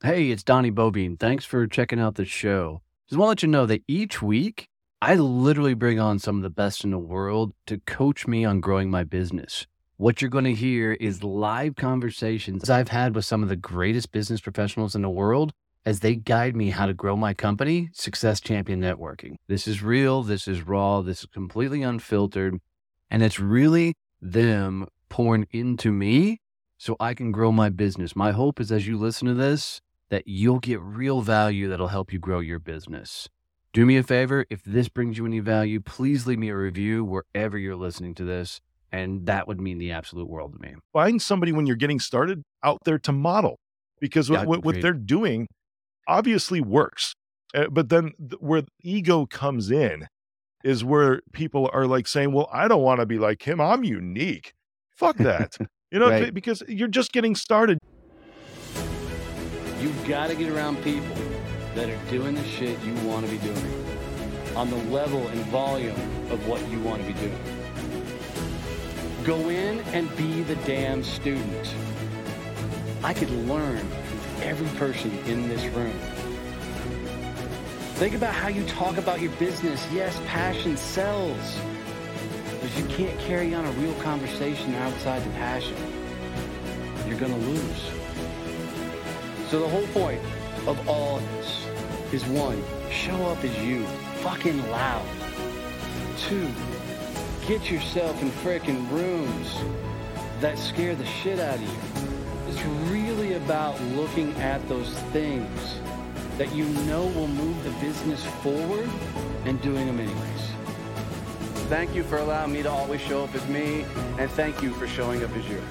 [0.00, 1.18] Hey, it's Donnie Boivin.
[1.18, 2.82] Thanks for checking out the show.
[3.08, 4.68] Just want to let you know that each week
[5.02, 8.60] I literally bring on some of the best in the world to coach me on
[8.60, 9.66] growing my business.
[9.96, 14.12] What you're going to hear is live conversations I've had with some of the greatest
[14.12, 15.52] business professionals in the world
[15.84, 19.34] as they guide me how to grow my company, Success Champion Networking.
[19.48, 22.60] This is real, this is raw, this is completely unfiltered,
[23.10, 26.40] and it's really them pouring into me
[26.76, 28.14] so I can grow my business.
[28.14, 29.80] My hope is as you listen to this,
[30.10, 33.28] that you'll get real value that'll help you grow your business.
[33.72, 37.04] Do me a favor, if this brings you any value, please leave me a review
[37.04, 38.60] wherever you're listening to this.
[38.90, 40.74] And that would mean the absolute world to me.
[40.94, 43.58] Find somebody when you're getting started out there to model
[44.00, 45.46] because Yeah, what, what they're doing
[46.06, 47.12] obviously works.
[47.54, 50.06] Uh, but then th- where ego comes in
[50.64, 53.60] is where people are like saying, well, I don't want to be like him.
[53.60, 54.54] I'm unique.
[54.90, 55.56] Fuck that.
[55.90, 56.34] You know, Right.
[56.34, 57.78] because you're just getting started.
[59.80, 61.14] You've got to get around people
[61.76, 63.86] that are doing the shit you want to be doing
[64.56, 65.94] on the level and volume
[66.32, 67.38] of what you want to be doing.
[69.22, 71.74] Go in and be the damn student.
[73.04, 75.96] I could learn from every person in this room.
[77.98, 79.86] Think about how you talk about your business.
[79.92, 81.60] Yes, passion sells.
[82.60, 85.76] But you can't carry on a real conversation outside the passion.
[87.06, 87.97] You're going to lose.
[89.50, 90.20] So the whole point
[90.66, 91.66] of all of this
[92.12, 93.82] is one, show up as you,
[94.20, 95.06] fucking loud.
[96.18, 96.50] Two,
[97.46, 99.58] get yourself in frickin' rooms
[100.40, 101.78] that scare the shit out of you.
[102.48, 105.80] It's really about looking at those things
[106.36, 108.88] that you know will move the business forward
[109.46, 110.52] and doing them anyways.
[111.70, 113.86] Thank you for allowing me to always show up as me,
[114.18, 115.62] and thank you for showing up as you.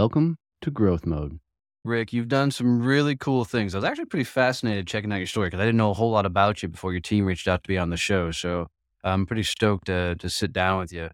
[0.00, 1.40] Welcome to Growth Mode.
[1.84, 3.74] Rick, you've done some really cool things.
[3.74, 6.10] I was actually pretty fascinated checking out your story because I didn't know a whole
[6.10, 8.30] lot about you before your team reached out to be on the show.
[8.30, 8.68] So
[9.04, 11.10] I'm pretty stoked to, to sit down with you.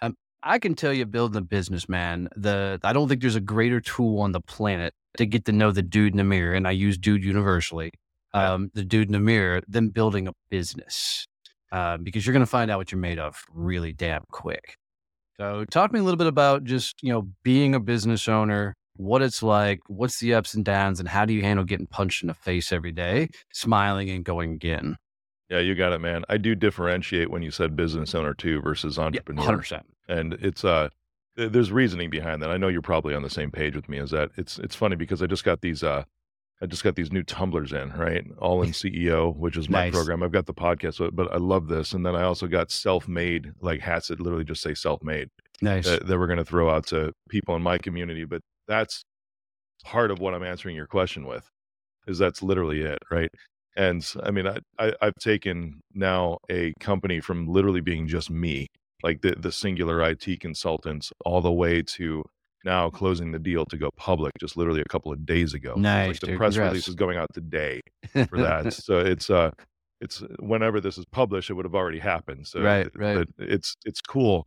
[0.00, 3.40] Um, I can tell you, building a business, man, the I don't think there's a
[3.40, 6.66] greater tool on the planet to get to know the dude in the mirror, and
[6.66, 7.90] I use dude universally,
[8.32, 11.26] um, the dude in the mirror, than building a business.
[11.70, 14.78] Uh, because you're going to find out what you're made of really damn quick.
[15.40, 18.74] So, talk to me a little bit about just you know being a business owner,
[18.96, 22.22] what it's like, what's the ups and downs, and how do you handle getting punched
[22.22, 24.96] in the face every day, smiling and going again.
[25.48, 26.24] Yeah, you got it, man.
[26.28, 29.42] I do differentiate when you said business owner too versus Yeah, entrepreneur.
[29.44, 29.86] hundred percent.
[30.08, 30.90] and it's uh
[31.36, 32.50] there's reasoning behind that.
[32.50, 33.96] I know you're probably on the same page with me.
[33.96, 36.04] Is that it's it's funny because I just got these uh
[36.62, 39.94] I just got these new tumblers in right, all in CEO, which is my Nice.
[39.94, 40.22] program.
[40.22, 43.52] I've got the podcast, but- but I love this, and then I also got self-made
[43.60, 45.28] like hats that literally just say self-made
[45.62, 45.86] Nice.
[45.86, 48.24] that, that we're going to throw out to people in my community.
[48.26, 49.02] But that's
[49.84, 51.48] part of what I'm answering your question with,
[52.06, 53.30] is that's literally it, right?
[53.76, 58.66] And I mean, I, I I've taken now a company from literally being just me,
[59.02, 62.22] like the the singular IT consultants, all the way to
[62.64, 65.74] now closing the deal to go public, just literally a couple of days ago.
[65.76, 66.36] Nice, like the dude.
[66.38, 66.72] press Congrats.
[66.72, 67.80] release is going out today
[68.28, 68.72] for that.
[68.86, 69.50] so it's uh
[70.00, 72.46] it's whenever this is published, it would have already happened.
[72.46, 73.16] So Right, it- right.
[73.16, 74.46] but it's it's cool.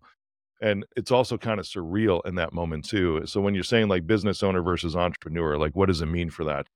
[0.62, 3.24] And it's also kind of surreal in that moment too.
[3.26, 6.44] So when you're saying like business owner versus entrepreneur, like what does it mean for
[6.46, 6.68] that?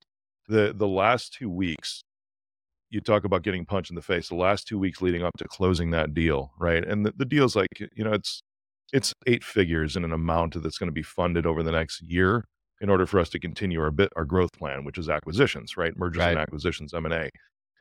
[0.50, 2.04] The the last two weeks,
[2.90, 4.30] you talk about getting punched in the face.
[4.30, 6.84] The last two weeks leading up to closing that deal, right?
[6.86, 8.42] And the, the deal's like, you know, it's
[8.94, 12.46] it's eight figures in an amount that's going to be funded over the next year
[12.80, 15.98] in order for us to continue our bit our growth plan, which is acquisitions, right?
[15.98, 17.30] Mergers and acquisitions, M and A,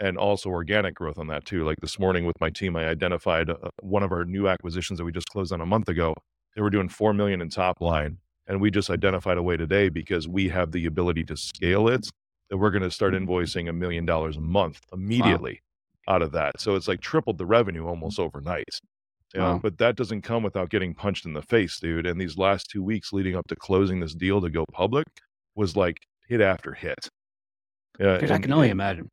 [0.01, 1.65] and also organic growth on that too.
[1.65, 5.05] Like this morning with my team, I identified uh, one of our new acquisitions that
[5.05, 6.15] we just closed on a month ago.
[6.55, 9.89] They were doing four million in top line, and we just identified a way today
[9.91, 12.09] because we have the ability to scale it
[12.49, 15.61] that we're going to start invoicing a million dollars a month immediately
[16.09, 16.61] out of that.
[16.61, 18.81] So it's like tripled the revenue almost overnight.
[19.35, 19.59] Wow.
[19.63, 22.07] but that doesn't come without getting punched in the face, dude.
[22.07, 25.07] And these last two weeks leading up to closing this deal to go public
[25.55, 27.09] was like hit after hit.
[27.99, 29.09] Yeah, Dude, I can only imagine.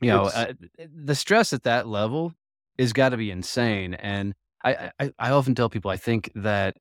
[0.00, 0.52] You know, uh,
[0.94, 2.32] the stress at that level
[2.78, 3.94] is got to be insane.
[3.94, 4.34] And
[4.64, 6.76] I, I, I often tell people, I think that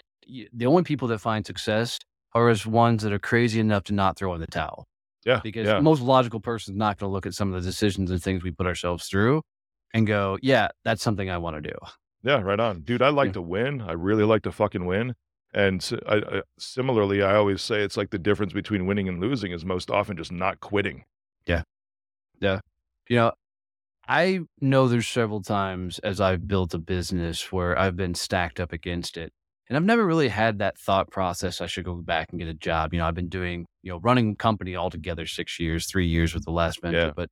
[0.53, 2.00] the only people that find success
[2.33, 4.85] are as ones that are crazy enough to not throw in the towel.
[5.25, 5.79] Yeah, Because yeah.
[5.81, 8.51] most logical person's not going to look at some of the decisions and things we
[8.51, 9.41] put ourselves through
[9.94, 11.75] and go, yeah, that's something I want to do.
[12.24, 13.01] Yeah, right on, dude.
[13.01, 13.33] I like Yeah.
[13.33, 13.81] to win.
[13.81, 15.16] I really like to fucking win.
[15.54, 19.51] And I, I- similarly, I always say it's like the difference between winning and losing
[19.51, 21.06] is most often just not quitting.
[21.45, 21.63] Yeah,
[22.39, 22.60] yeah.
[23.07, 23.31] You know,
[24.07, 28.74] I know there's several times as I've built a business where I've been stacked up
[28.74, 29.31] against it.
[29.68, 31.62] And I've never really had that thought process.
[31.62, 32.92] I should go back and get a job.
[32.94, 36.44] You know, I've been doing, you know, running company altogether six years, three years with
[36.44, 37.12] the last venture, Yeah.
[37.15, 37.30] but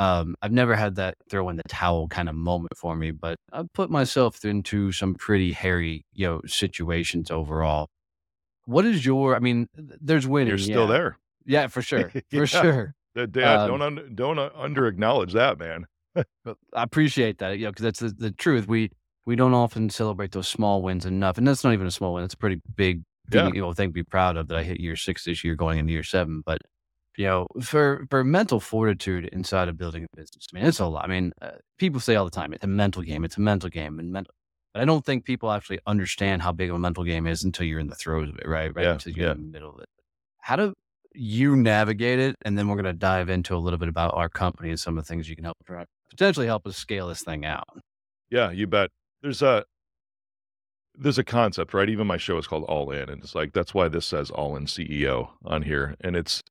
[0.00, 3.10] um, I've never had that throw in the towel kind of moment for me.
[3.10, 7.88] But I've put myself into some pretty hairy, you know, situations overall.
[8.64, 9.36] What is your?
[9.36, 10.48] I mean, there's winning.
[10.48, 10.92] You're still yeah.
[10.92, 11.18] there.
[11.44, 12.44] Yeah, for sure, for Yeah.
[12.46, 12.94] sure.
[13.14, 15.86] Dad, Um, don't under, don't under acknowledge that, man.
[16.44, 18.66] But I appreciate that, you know, because that's the, the truth.
[18.68, 18.90] We
[19.26, 22.24] we don't often celebrate those small wins enough, and that's not even a small win.
[22.24, 23.52] It's a pretty big, thing, Yeah.
[23.52, 25.78] you know, thing to be proud of that I hit year six this year, going
[25.78, 26.42] into year seven.
[26.46, 26.58] But
[27.16, 30.86] you know, for for mental fortitude inside of building a business, I mean, it's a
[30.86, 31.04] lot.
[31.04, 33.24] I mean, uh, people say all the time, it's a mental game.
[33.24, 34.34] It's a mental game, and mental.
[34.72, 37.66] But I don't think people actually understand how big of a mental game is until
[37.66, 38.74] you're in the throes of it, right?
[38.74, 39.32] Right Yeah, until you're yeah.
[39.32, 39.88] in the middle of it.
[40.38, 40.74] How do
[41.12, 42.36] you navigate it?
[42.42, 44.96] And then we're going to dive into a little bit about our company and some
[44.96, 45.56] of the things you can help
[46.08, 47.64] potentially help us scale this thing out.
[48.30, 48.90] Yeah, you bet.
[49.22, 49.64] There's a
[50.94, 51.88] there's a concept, right?
[51.88, 54.56] Even my show is called All In, and it's like that's why this says All
[54.56, 55.96] In CEO on here.
[56.00, 56.42] And it's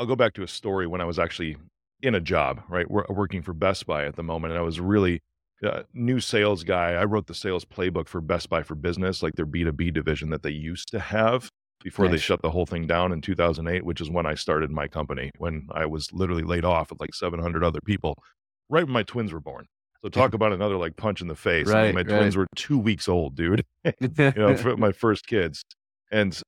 [0.00, 1.58] I'll go back to a story when I was actually
[2.02, 2.90] in a job, right?
[2.90, 5.20] We're working for Best Buy at the moment, and I was really
[5.62, 6.92] uh, new sales guy.
[6.92, 10.42] I wrote the sales playbook for Best Buy for Business, like their B2B division that
[10.42, 11.50] they used to have
[11.84, 14.88] before they shut the whole thing down in 2008, which is when I started my
[14.88, 18.14] company, when I was literally laid off with like 700 other people,
[18.70, 19.66] right when my twins were born.
[20.02, 21.68] So talk about another like punch in the face.
[21.68, 22.08] I mean, my right.
[22.08, 23.66] twins were two weeks old, dude.
[24.00, 25.62] you know, for my first kids.
[26.10, 26.40] And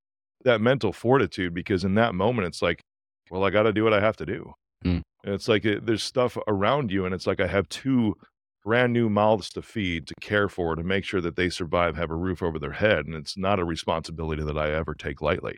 [0.45, 2.81] that mental fortitude, because in that moment, it's like,
[3.33, 4.53] well, I got to do what I have to do.
[4.85, 5.01] Mm.
[5.25, 8.15] It's like it, there's stuff around you, and it's like I have two
[8.63, 12.11] brand new mouths to feed, to care for, to make sure that they survive, have
[12.11, 13.07] a roof over their head.
[13.07, 15.57] And it's not a responsibility that I ever take lightly.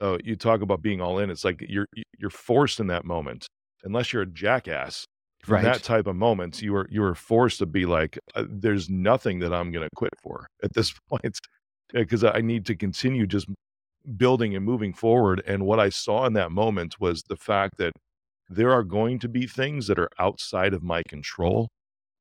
[0.00, 1.30] So you talk about being all in.
[1.30, 3.48] It's like you're you're forced in that moment,
[3.82, 5.04] unless you're a jackass.
[5.48, 5.64] In right.
[5.64, 9.40] that type of moments, you are you are forced to be like, uh, there's nothing
[9.40, 11.38] that I'm going to quit for at this point,
[11.92, 13.48] because I need to continue just
[14.16, 15.42] building and moving forward.
[15.46, 17.92] And what I saw in that moment was the fact that
[18.48, 21.68] there are going to be things that are outside of my control,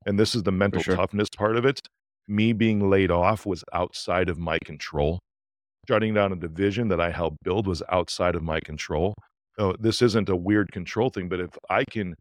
[0.06, 0.96] and this is the mental sure.
[0.96, 1.80] toughness part of it.
[2.28, 5.20] Me being laid off was outside of my control.
[5.88, 9.16] Shutting down a division that I helped build was outside of my control.
[9.58, 12.14] So this isn't a weird control thing, but if I can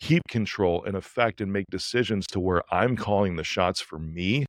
[0.00, 4.46] keep control and affect and make decisions to where I'm calling the shots for me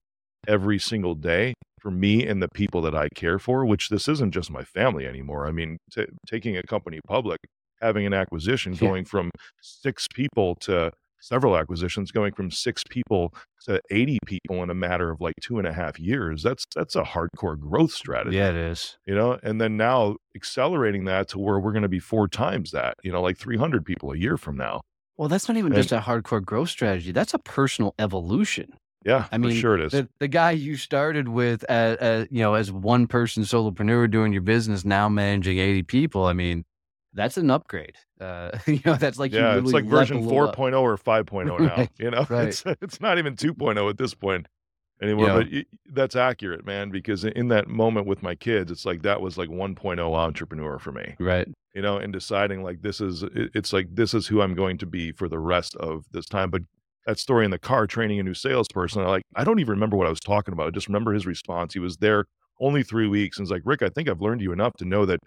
[0.47, 4.31] every single day, for me and the people that I care for, which this isn't
[4.33, 5.47] just my family anymore.
[5.47, 7.39] I mean, t- taking a company public,
[7.81, 8.79] having an acquisition, Yeah.
[8.79, 9.31] going from
[9.61, 13.33] six people to several acquisitions, going from six people
[13.65, 16.41] to 80 people in a matter of like two and a half years.
[16.43, 18.97] That's that's a hardcore growth strategy yeah, it is.
[19.05, 22.71] you know and then now accelerating that to where we're going to be four times
[22.71, 24.81] that you know like 300 people a year from now
[25.17, 27.11] Well, that's not even And- just a hardcore growth strategy.
[27.11, 28.73] That's a personal evolution.
[29.06, 32.27] Yeah I mean, for sure it is The, the guy you started with, as, as
[32.31, 36.25] you know, as one person solopreneur doing your business, now managing eighty people.
[36.25, 36.65] I mean,
[37.13, 37.95] that's an upgrade.
[38.19, 40.56] Uh, you know, that's like you yeah it's like version level up.
[40.56, 42.50] 4.0 or 5.0 now Right, you know right.
[42.50, 44.48] it's, it's not even 2.0 at this point
[45.01, 45.33] anymore Yeah.
[45.38, 49.19] but y- that's accurate man because in that moment with my kids it's like that
[49.21, 51.48] was like 1.0 entrepreneur for me Right.
[51.74, 54.77] you know, and deciding like this is it- it's like this is who I'm going
[54.77, 56.51] to be for the rest of this time.
[56.51, 56.62] But
[57.06, 59.98] that story in the car training a new salesperson, I like I don't even remember
[59.98, 60.68] what I was talking about.
[60.68, 61.74] I just remember his response.
[61.74, 62.25] He was there
[62.59, 65.05] only three weeks and was like, Rick, I think I've learned you enough to know
[65.05, 65.20] that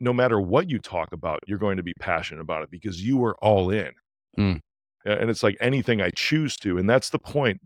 [0.00, 3.16] no matter what you talk about, you're going to be passionate about it because you
[3.16, 3.90] were all in.
[4.38, 4.60] Mm.
[5.04, 7.60] And it's like anything I choose to, and that's the point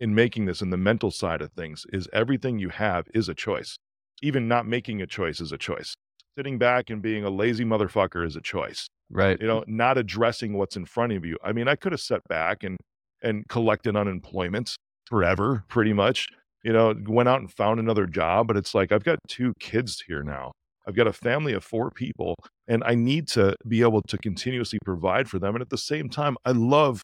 [0.00, 3.34] in making this in the mental side of things is everything you have is a
[3.34, 3.76] choice.
[4.22, 5.94] Even not making a choice is a choice
[6.38, 8.86] sitting back and being a lazy motherfucker is a choice.
[9.10, 9.40] Right.
[9.40, 11.36] You know, not addressing what's in front of you.
[11.42, 12.76] I mean, I could have sat back and
[13.22, 16.26] and collected unemployment forever, pretty much.
[16.64, 20.02] You know, went out and found another job, but it's like I've got two kids
[20.06, 20.52] here now.
[20.86, 22.34] I've got a family of four people,
[22.66, 25.54] and I need to be able to continuously provide for them.
[25.54, 27.02] And at the same time, I love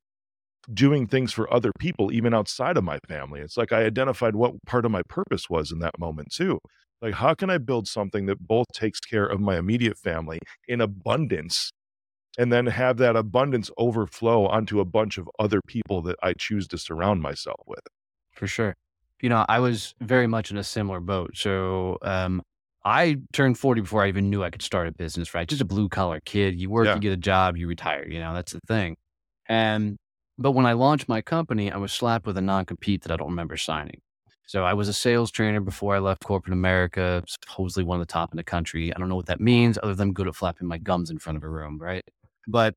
[0.73, 3.40] doing things for other people, even outside of my family.
[3.40, 6.59] It's like I identified what part of my purpose was in that moment, too.
[7.02, 10.80] Like, how can I build something that both takes care of my immediate family in
[10.80, 11.71] abundance
[12.38, 16.67] and then have that abundance overflow onto a bunch of other people that I choose
[16.69, 17.81] to surround myself with?
[18.33, 18.75] For sure.
[19.21, 21.37] You know, I was very much in a similar boat.
[21.37, 22.43] So, um,
[22.85, 25.49] I turned 40 before I even knew I could start a business, right?
[25.49, 26.61] Just a blue collar kid.
[26.61, 26.95] You work, Yeah.
[26.97, 28.97] you get a job, you retire, you know, that's the thing.
[29.47, 29.97] And,
[30.37, 33.17] but when I launched my company, I was slapped with a non compete that I
[33.17, 34.00] don't remember signing.
[34.47, 38.12] So I was a sales trainer before I left corporate America, supposedly one of the
[38.12, 38.95] top in the country.
[38.95, 41.19] I don't know what that means other than I'm good at flapping my gums in
[41.19, 42.03] front of a room, right?
[42.47, 42.75] But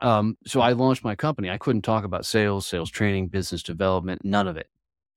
[0.00, 1.50] um, so I launched my company.
[1.50, 4.68] I couldn't talk about sales, sales training, business development, none of it.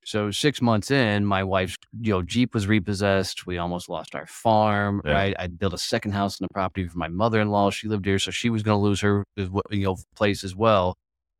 [0.06, 3.46] So six months in, my wife's you know Jeep was repossessed.
[3.46, 5.02] We almost lost our farm.
[5.04, 5.12] Yeah.
[5.12, 7.70] Right, I built a second house on the property for my mother in law.
[7.70, 10.98] She lived here, so she was going to lose her you know place as well.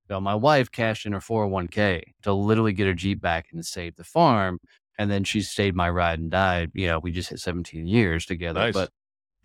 [0.10, 3.96] So my wife cashed in her 401k to literally get her Jeep back and save
[3.96, 4.60] the farm.
[4.98, 6.72] And then she stayed my ride and died.
[6.74, 8.60] You know, we just hit 17 years together.
[8.60, 8.74] Nice.
[8.74, 8.90] But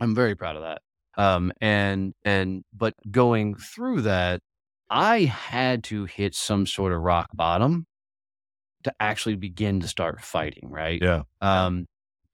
[0.00, 0.80] I'm very proud of that.
[1.16, 4.40] Um, and and but going through that,
[4.90, 7.87] I had to hit some sort of rock bottom
[8.85, 10.71] to actually begin to start fighting.
[10.71, 11.00] Right.
[11.00, 11.23] Yeah.
[11.40, 11.87] Um,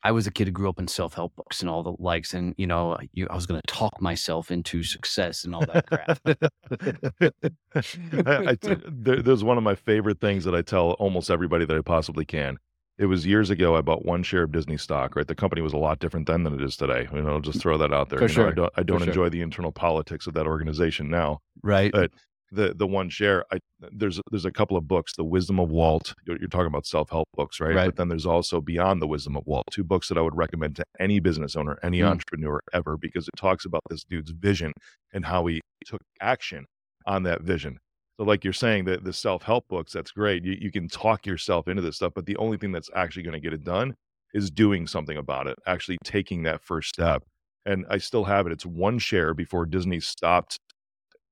[0.03, 2.33] I was a kid who grew up in self help books and all the likes,
[2.33, 5.87] and you know, you, I was going to talk myself into success and all that
[5.87, 6.21] crap.
[8.27, 8.57] I, I
[8.89, 12.25] there, there's one of my favorite things that I tell almost everybody that I possibly
[12.25, 12.59] can.
[13.00, 13.76] It was years ago.
[13.76, 15.16] I bought one share of Disney stock.
[15.16, 17.09] Right, the company was a lot different then than it is today.
[17.12, 18.19] You know, just throw that out there.
[18.19, 18.49] For You know.
[18.49, 19.09] I don't, I don't sure.
[19.09, 21.38] enjoy the internal politics of that organization now.
[21.62, 21.90] right.
[21.90, 22.11] But
[22.52, 23.59] the the one share, I
[23.92, 25.14] there's there's a couple of books.
[25.16, 26.12] The Wisdom of Walt.
[26.26, 27.75] You're, you're talking about self help books, right?
[27.75, 27.87] Right.
[27.87, 29.64] But then there's also Beyond the Wisdom of Walt.
[29.71, 32.09] Two books that I would recommend to any business owner, any Mm.
[32.11, 34.73] entrepreneur ever, because it talks about this dude's vision
[35.14, 36.66] and how he took action
[37.07, 37.78] on that vision.
[38.21, 40.45] So, like you're saying, that the self help books, that's great.
[40.45, 43.33] You, you can talk yourself into this stuff, but the only thing that's actually going
[43.33, 43.95] to get it done
[44.35, 47.23] is doing something about it, actually taking that first step.
[47.65, 48.53] And I still have it.
[48.53, 50.59] It's one share before Disney stopped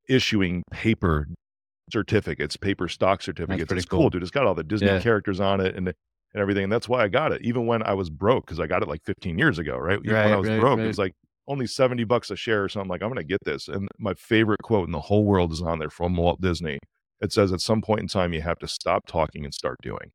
[0.08, 1.28] issuing paper
[1.92, 3.70] certificates, paper stock certificates.
[3.70, 4.10] It's cool, cool.
[4.10, 4.22] dude.
[4.22, 5.00] It's got all the Disney Yeah.
[5.00, 6.64] characters on it and and everything.
[6.64, 8.88] And that's why I got it, even when I was broke, because I got it
[8.88, 9.98] like 15 years ago, right?
[10.02, 11.12] Even when I was right, broke, it was like
[11.48, 12.90] only 70 bucks a share or something.
[12.90, 13.68] Like, I'm going to get this.
[13.68, 16.78] And my favorite quote in the whole world is on there from Walt Disney.
[17.20, 20.12] It says, At some point in time, you have to stop talking and start doing.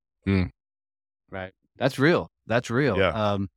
[1.30, 1.52] Right.
[1.78, 2.30] That's real.
[2.48, 2.98] That's real.
[2.98, 3.10] Yeah.
[3.10, 3.50] Um,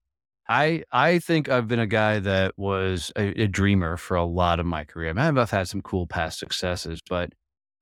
[0.48, 4.60] I I think I've been a guy that was a, a dreamer for a lot
[4.60, 5.10] of my career.
[5.10, 7.32] I mean, I've had some cool past successes, but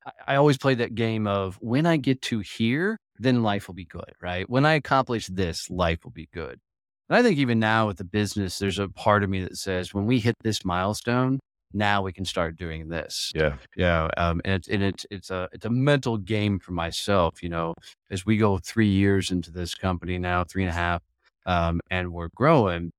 [0.07, 3.75] I, I always played that game of when I get to here, then life will
[3.75, 4.49] be good, right?
[4.49, 6.59] When I accomplish this, life will be good.
[7.09, 9.93] And I think even now with the business, there's a part of me that says
[9.93, 11.39] when we hit this milestone,
[11.75, 13.33] now we can start doing this.
[13.35, 13.57] Yeah.
[13.77, 17.43] Yeah, um, and it's and it's it's a it's a mental game for myself.
[17.43, 17.75] You know,
[18.11, 21.03] as we go three years into this company now, three and a half,
[21.47, 22.93] um, and we're growing.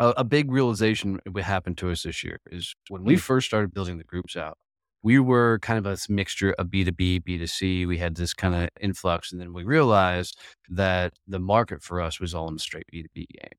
[0.00, 3.98] A, a big realization happened to us this year is when we first started building
[3.98, 4.56] the groups out.
[5.02, 7.86] We were kind of a mixture of B two B, B two C.
[7.86, 10.38] We had this kind of influx, and then we realized
[10.68, 13.58] that the market for us was all in the straight B two B game.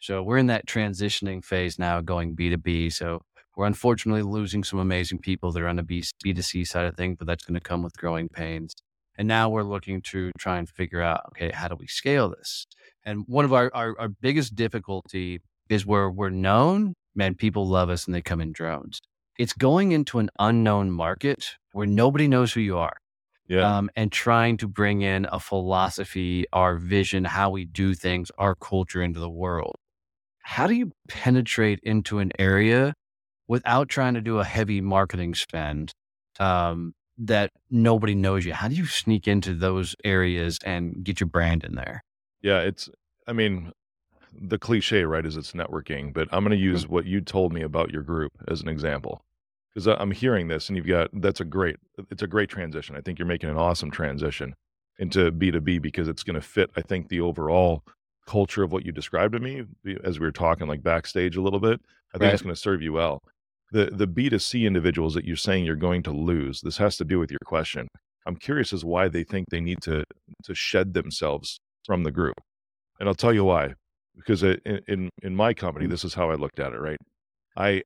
[0.00, 2.90] So we're in that transitioning phase now, going B two B.
[2.90, 3.22] So
[3.58, 7.16] we're unfortunately losing some amazing people that are on the B, B2C side of things,
[7.18, 8.72] but that's going to come with growing pains.
[9.16, 12.68] And now we're looking to try and figure out, okay, how do we scale this?
[13.04, 17.90] And one of our, our, our biggest difficulty is where we're known, man, people love
[17.90, 19.00] us and they come in drones.
[19.38, 22.96] It's going into an unknown market where nobody knows who you are
[23.46, 23.78] Yeah.
[23.78, 28.54] um, and trying to bring in a philosophy, our vision, how we do things, our
[28.56, 29.76] culture into the world.
[30.42, 32.94] How do you penetrate into an area
[33.46, 35.92] without trying to do a heavy marketing spend
[36.40, 38.54] um, that nobody knows you?
[38.54, 42.02] How do you sneak into those areas and get your brand in there?
[42.42, 42.88] Yeah, it's.
[43.26, 43.72] I mean,
[44.32, 46.12] the cliche, right, is it's networking.
[46.14, 49.22] But I'm going to use what you told me about your group as an example,
[49.78, 51.76] because uh, I'm hearing this, and you've got that's a great.
[52.10, 52.96] It's a great transition.
[52.96, 54.54] I think you're making an awesome transition
[54.98, 56.68] into B2B because it's going to fit.
[56.76, 57.84] I think the overall
[58.26, 59.62] culture of what you described to me
[60.02, 61.80] as we were talking like backstage a little bit.
[62.12, 63.20] I think it's going to serve you well.
[63.70, 66.60] The the B2C individuals that you're saying you're going to lose.
[66.60, 67.86] This has to do with your question.
[68.26, 70.02] I'm curious as why they think they need to
[70.42, 72.34] to shed themselves from the group.
[72.98, 73.74] And I'll tell you why.
[74.16, 76.98] Because it- in, in in my company, this is how I looked at it, right?
[77.56, 77.82] I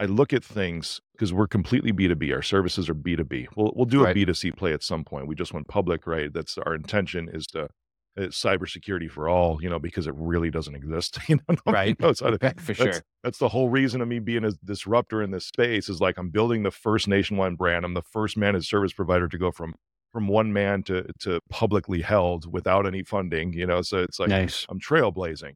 [0.00, 2.32] I look at things because we're completely B2B.
[2.34, 3.48] Our services are B2B.
[3.56, 4.16] We'll we'll do a Right.
[4.16, 5.26] B2C play at some point.
[5.28, 6.32] We just went public, right?
[6.32, 7.68] That's our intention is to
[8.16, 11.18] it's cybersecurity for all, you know, because it really doesn't exist.
[11.28, 11.98] You know, Right.
[12.00, 13.02] knows how to- for that's, sure.
[13.22, 16.30] that's the whole reason of me being a disruptor in this space is like I'm
[16.30, 17.84] building the first nationwide brand.
[17.84, 19.74] I'm the first managed service provider to go from
[20.12, 23.52] from one man to to publicly held without any funding.
[23.52, 24.66] You know, so it's like nice.
[24.70, 25.52] I'm trailblazing.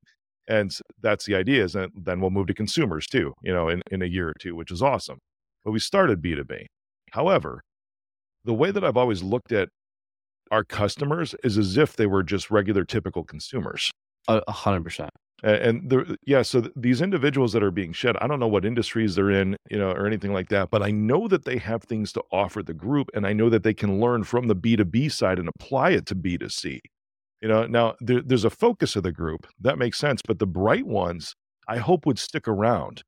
[0.48, 3.82] And that's the idea is that then we'll move to consumers too, you know, in,
[3.90, 5.18] in a year or two, which is awesome.
[5.64, 6.66] But we started B2B.
[7.12, 7.60] However,
[8.44, 9.68] the way that I've always looked at
[10.50, 13.90] our customers is as if they were just regular typical consumers.
[14.28, 15.10] A hundred percent.
[15.42, 18.64] And there, yeah, so th- these individuals that are being shed, I don't know what
[18.64, 21.82] industries they're in, you know, or anything like that, but I know that they have
[21.82, 24.76] things to offer the group, and I know that they can learn from the B
[24.76, 26.80] two B side and apply it to B two C.
[27.44, 30.46] You know, now there, there's a focus of the group that makes sense, but the
[30.46, 31.34] bright ones,
[31.68, 33.02] I hope would stick around.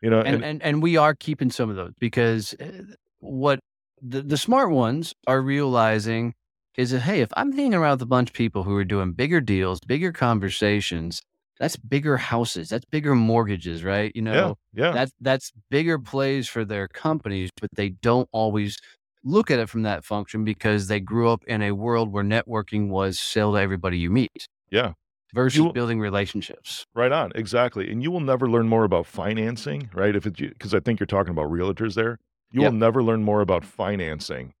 [0.00, 2.82] You know, and, and, and and we are keeping some of those because uh,
[3.18, 3.58] what
[4.00, 6.34] the, the smart ones are realizing
[6.76, 9.10] is that, hey, if I'm hanging around with a bunch of people who are doing
[9.10, 11.20] bigger deals, bigger conversations,
[11.58, 14.12] that's bigger houses, that's bigger mortgages, right?
[14.14, 14.92] You know, yeah, yeah.
[14.92, 18.78] that's that's bigger plays for their companies, but they don't always
[19.24, 22.88] look at it from that function because they grew up in a world where networking
[22.88, 24.46] was sell to everybody you meet.
[24.70, 24.92] Yeah.
[25.34, 26.86] Versus You- building relationships.
[26.94, 27.90] Right on, exactly.
[27.90, 30.16] And you will never learn more about financing, right?
[30.16, 32.18] If it's because I think you're talking about realtors there.
[32.52, 32.72] You Yep.
[32.72, 34.52] will never learn more about financing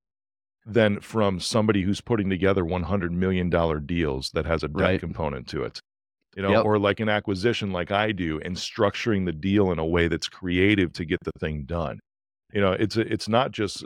[0.64, 5.00] than from somebody who's putting together 100 million dollar deals that has a debt Right.
[5.00, 5.80] component to it.
[6.36, 6.64] You know, Yep.
[6.66, 10.28] or like an acquisition like I do and structuring the deal in a way that's
[10.28, 11.98] creative to get the thing done.
[12.52, 13.84] You know, it's a, it's not just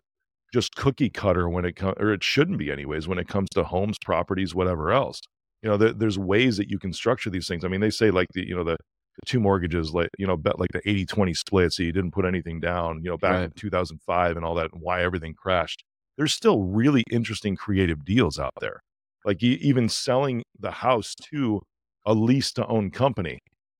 [0.54, 3.64] just cookie cutter when it comes or it shouldn't be anyways when it comes to
[3.64, 5.20] homes, properties, whatever else
[5.64, 7.64] you know, there, there's ways that you can structure these things.
[7.64, 10.36] I mean, they say like the, you know, the, the two mortgages, like, you know,
[10.36, 11.72] bet like the 80 20 split.
[11.72, 14.82] So you didn't put anything down, you know, back in 2005 and all that, and
[14.82, 15.82] why everything crashed.
[16.18, 18.80] There's still really interesting creative deals out there.
[19.24, 21.62] Like even selling the house to
[22.04, 23.38] a lease to own company,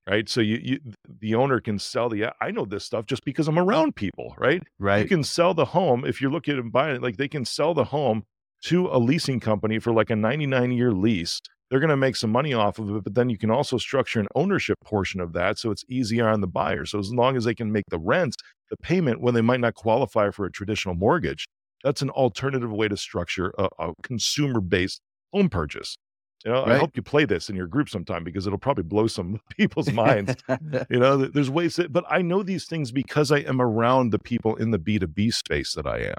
[0.09, 0.29] right?
[0.29, 0.81] So you, you,
[1.21, 4.63] the owner can sell the, I know this stuff just because I'm around people, right?
[4.79, 5.03] Right.
[5.03, 7.03] You can sell the home if you're looking at buying it.
[7.03, 8.25] Like they can sell the home
[8.65, 11.41] to a leasing company for like a 99 year lease.
[11.71, 14.21] They're going to make some money off of it, but then you can also structure
[14.21, 16.85] an ownership portion of that so it's easier on the buyer.
[16.85, 18.37] So as long as they can make the rent,
[18.71, 21.47] the payment when they might not qualify for a traditional mortgage,
[21.83, 25.01] that's an alternative way to structure a, a consumer based
[25.33, 25.97] home purchase.
[26.45, 29.07] You know, I hope you play this in your group sometime because it'll probably blow
[29.07, 30.37] some people's minds.
[30.91, 34.19] You know, there's ways that, but I know these things because I am around the
[34.19, 36.19] people in the B2B space that I am.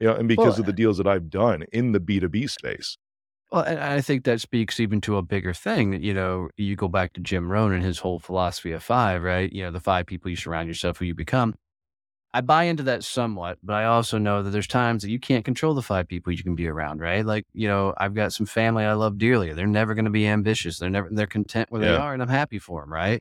[0.00, 2.96] You know, and because Well, of the deals that I've done in the B2B space.
[3.52, 6.76] Well, and I think that speaks even to a bigger thing that, you know, you
[6.76, 9.52] go back to Jim Rohn and his whole philosophy of five, right?
[9.52, 11.54] You know, the five people you surround yourself who you become.
[12.32, 15.44] I buy into that somewhat, but I also know that there's times that you can't
[15.44, 17.26] control the five people you can be around, right?
[17.26, 19.52] Like, you know, I've got some family I love dearly.
[19.52, 20.78] They're never going to be ambitious.
[20.78, 23.20] They're never, they're content where they are and I'm happy for them, right?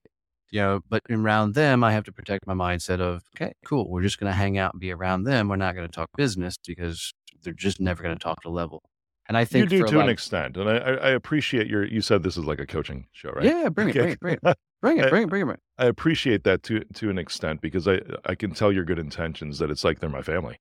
[0.52, 3.90] You know, but around them, I have to protect my mindset of, okay, cool.
[3.90, 5.48] We're just going to hang out and be around them.
[5.48, 8.84] We're not going to talk business because they're just never going to talk to level.
[9.28, 10.58] And I think You do for to an extent.
[10.58, 13.46] And I, I I appreciate your, you said this is like a coaching show, right?
[13.46, 14.00] Yeah, bring it, Okay.
[14.00, 15.46] bring it, bring it, bring it, bring it, bring it.
[15.46, 15.62] bring it.
[15.78, 19.60] I appreciate that to to an extent because I I can tell your good intentions
[19.60, 20.58] that it's like they're my family,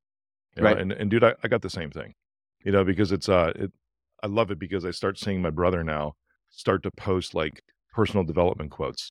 [0.56, 0.74] you know?
[0.74, 0.78] Right.
[0.78, 2.14] And and dude, I, I got the same thing,
[2.64, 3.72] you know, because it's uh it
[4.22, 6.14] I love it because I start seeing my brother now
[6.50, 9.10] start to post like personal development quotes,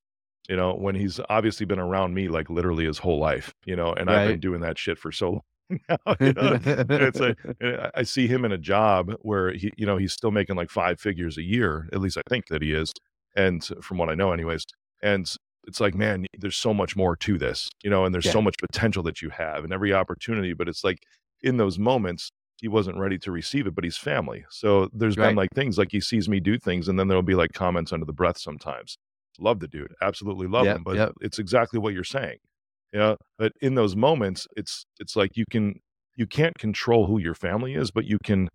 [0.50, 3.94] you know, when he's obviously been around me like literally his whole life, you know,
[3.94, 5.42] and I've been doing that shit for so long
[5.90, 6.60] now, you know.
[6.66, 7.22] It's
[7.62, 10.70] I- I see him in a job where he, you know, he's still making like
[10.70, 11.88] five figures a year.
[11.94, 12.94] At least I think that he is,
[13.36, 14.66] and from what I know, anyways.
[15.02, 15.30] And
[15.66, 18.32] it's like, man, there's so much more to this, you know, and there's Yeah.
[18.34, 20.54] so much potential that you have and every opportunity.
[20.54, 21.00] But it's like
[21.42, 22.30] in those moments,
[22.62, 24.46] he wasn't ready to receive it, but he's family.
[24.50, 27.36] So there's been like things like he sees me do things, and then there'll be
[27.36, 28.98] like comments under the breath sometimes.
[29.40, 30.84] Love the dude, absolutely love Yep, him.
[30.84, 31.12] But yep.
[31.22, 32.38] it's exactly what you're saying,
[32.92, 33.16] you know.
[33.38, 35.80] But in those moments, it's it's like you can
[36.16, 38.50] you can't control who your family is, but you can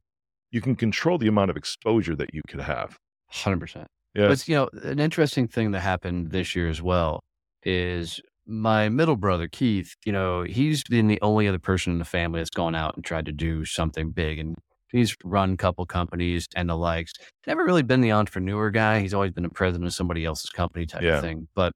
[0.50, 2.96] you can control the amount of exposure that you could have.
[3.28, 3.86] Hundred percent.
[4.14, 7.20] Yeah, But you know, an interesting thing that happened this year as well
[7.62, 9.94] is my middle brother Keith.
[10.04, 13.04] You know, he's been the only other person in the family that's gone out and
[13.04, 14.56] tried to do something big, and
[14.90, 17.12] he's run a couple companies and the likes.
[17.46, 19.00] Never really been the entrepreneur guy.
[19.00, 21.16] He's always been the president of somebody else's company type Yeah.
[21.16, 21.48] of thing.
[21.54, 21.72] But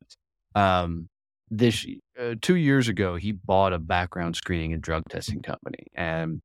[0.55, 1.09] um,
[1.51, 1.87] this
[2.21, 6.41] uh, two years ago, he bought a background screening and drug testing company and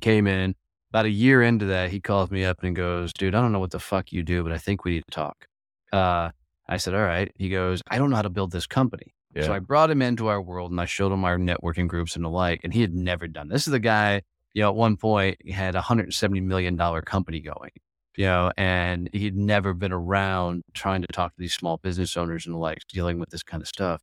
[0.00, 0.54] came in.
[0.96, 3.58] About a year into that, he calls me up and goes, "Dude, I don't know
[3.58, 5.46] what the fuck you do, but I think we need to talk."
[5.92, 6.30] Uh,
[6.66, 9.52] I said, "All right." He goes, "I don't know how to build this company." So
[9.52, 12.30] I brought him into our world and I showed him our networking groups and the
[12.30, 13.66] like, and he had never done this.
[13.66, 14.22] Is the guy,
[14.54, 17.72] you know, at one point he had a hundred and seventy million dollar company going,
[18.16, 22.46] you know, and he'd never been around trying to talk to these small business owners
[22.46, 24.00] and the like, dealing with this kind of stuff.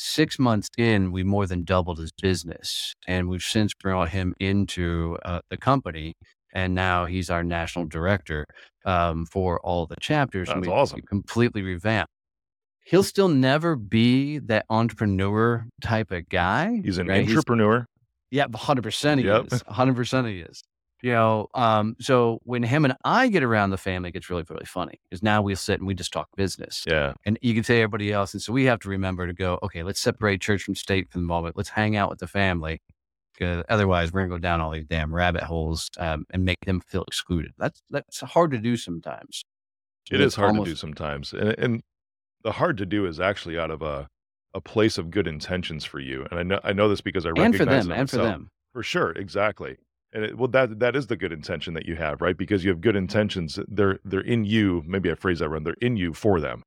[0.00, 5.18] Six months in, we more than doubled his business, and we've since brought him into
[5.24, 6.14] uh, the company,
[6.54, 8.46] and now he's our national director
[8.84, 10.46] um, for all the chapters.
[10.46, 10.96] That's we- awesome.
[10.96, 12.10] we completely revamped
[12.84, 16.80] he'll still never be that entrepreneur type of guy.
[16.82, 17.28] he's an right?
[17.28, 17.84] entrepreneur.
[18.30, 19.52] yeah, hundred percent he Yep.
[19.52, 19.62] is.
[19.68, 20.62] hundred percent he is.
[21.02, 24.44] You know, um, so when him and I get around the family, it gets really,
[24.48, 26.84] really funny because now we sit and we just talk business.
[26.88, 28.34] Yeah, And you can say everybody else.
[28.34, 31.18] And so we have to remember to go, okay, let's separate church from state for
[31.18, 31.56] the moment.
[31.56, 32.80] Let's hang out with the family.
[33.32, 36.64] Because otherwise, we're going to go down all these damn rabbit holes um, and make
[36.66, 37.52] them feel excluded.
[37.56, 39.44] That's that's hard to do sometimes.
[40.10, 41.82] it It's is hard to do sometimes, and and
[42.42, 44.08] the hard to do is actually out of a
[44.54, 46.26] a place of good intentions for you.
[46.30, 48.48] And I know I know this because I And recognize for them, and for them.
[48.72, 49.76] For sure, exactly.
[50.12, 52.36] And it, well, that that is the good intention that you have, right?
[52.36, 53.04] Because you have good mm-hmm.
[53.04, 53.58] intentions.
[53.68, 54.82] They're they're in you.
[54.86, 55.64] Maybe I phrase that wrong.
[55.64, 56.62] They're in you for them.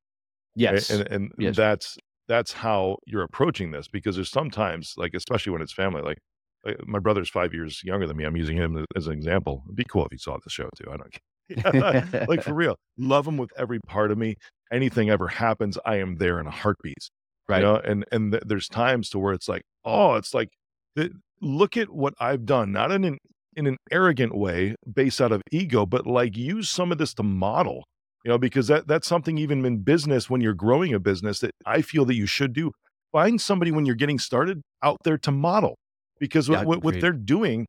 [0.56, 0.90] Yes.
[0.90, 1.56] And and Yes.
[1.56, 3.88] that's that's how you're approaching this.
[3.88, 6.20] Because there's sometimes, like especially when it's family, like,
[6.66, 8.26] like my brother's five years younger than me.
[8.26, 9.64] I'm using him as an example.
[9.66, 10.92] It'd be cool if he saw the show too.
[10.92, 12.26] I don't care.
[12.28, 14.36] like for real, love him with every part of me.
[14.72, 17.10] Anything ever happens, I am there in a heartbeat.
[17.50, 17.58] Right.
[17.58, 20.50] You know, and and th- there's times to where it's like, oh, it's like,
[20.96, 23.18] th- look at what I've done, not in an
[23.56, 27.24] in an arrogant way, based out of ego, but like use some of this to
[27.24, 27.84] model.
[28.24, 31.52] You know, because that that's something even in business when you're growing a business that
[31.66, 32.72] I feel that you should do.
[33.12, 35.76] Find somebody when you're getting started out there to model,
[36.20, 37.66] because what Yeah, what, what they're doing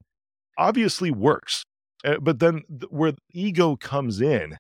[0.59, 1.65] obviously works.
[2.05, 4.57] Uh, but then th- where ego comes in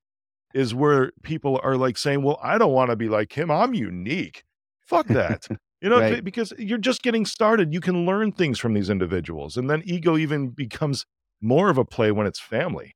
[0.54, 3.50] is where people are like saying, "Well, I don't want to be like him.
[3.50, 4.42] I'm unique."
[4.86, 5.46] Fuck that.
[5.82, 6.24] You know, Right.
[6.24, 7.74] because you're just getting started.
[7.74, 9.56] You can learn things from these individuals.
[9.58, 11.06] And then ego even becomes
[11.42, 12.92] more of a play when it's family,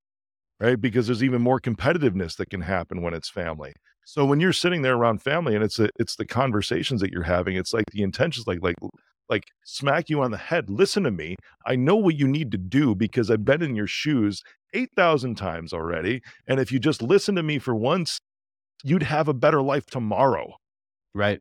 [0.60, 0.80] right?
[0.80, 3.74] Because there's even more competitiveness that can happen when it's family.
[4.06, 7.24] So when you're sitting there around family and it's a, it's the conversations that you're
[7.24, 8.76] having, it's like the intentions like like
[9.28, 10.70] like smack you on the head.
[10.70, 11.36] Listen to me.
[11.66, 14.42] I know what you need to do because I've been in your shoes
[14.74, 16.22] 8,000 times already.
[16.48, 18.20] And if you just listen to me for once,
[18.84, 20.54] you'd have a better life tomorrow.
[21.14, 21.40] Right.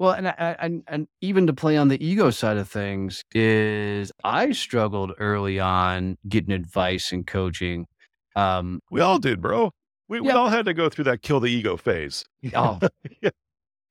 [0.00, 4.10] Well, and I, and and even to play on the ego side of things is
[4.24, 7.86] I struggled early on getting advice and coaching.
[8.34, 9.72] Um, We all did, bro.
[10.08, 12.24] We, we all had to go through that kill the ego phase.
[12.54, 12.78] oh,
[13.20, 13.28] Yeah.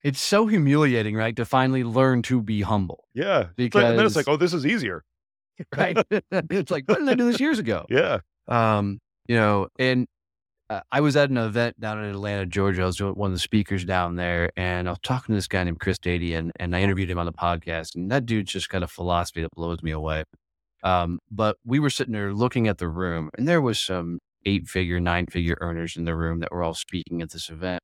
[0.04, 1.36] it's so humiliating, right?
[1.36, 3.50] To finally learn to be humble, Yeah.
[3.56, 5.04] It's like- then it's like, oh, this is easier.
[5.78, 5.96] right?
[6.32, 7.86] it's like, why didn't I do this years ago?
[7.88, 8.20] Yeah.
[8.48, 10.08] Um, you know, and
[10.70, 12.84] uh, I was at an event down in Atlanta, Georgia.
[12.84, 15.64] I was one of the speakers down there, and I was talking to this guy
[15.64, 17.96] named Chris Dady, and, and I interviewed him on the podcast.
[17.96, 20.24] And that dude's just got a philosophy that blows me away.
[20.84, 24.68] Um, but we were sitting there looking at the room, and there was some eight
[24.68, 27.82] figure, nine figure earners in the room that were all speaking at this event.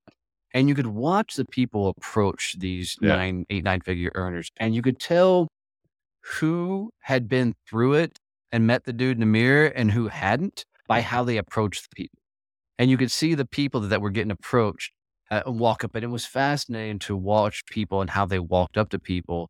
[0.53, 3.15] And you could watch the people approach these Yeah.
[3.17, 5.47] nine, eight, nine figure earners, and you could tell
[6.39, 8.17] who had been through it
[8.51, 11.95] and met the dude in the mirror and who hadn't by how they approached the
[11.95, 12.19] people.
[12.77, 14.91] And you could see the people that were getting approached
[15.31, 15.95] uh, walk up.
[15.95, 19.49] And it was fascinating to watch people and how they walked up to people.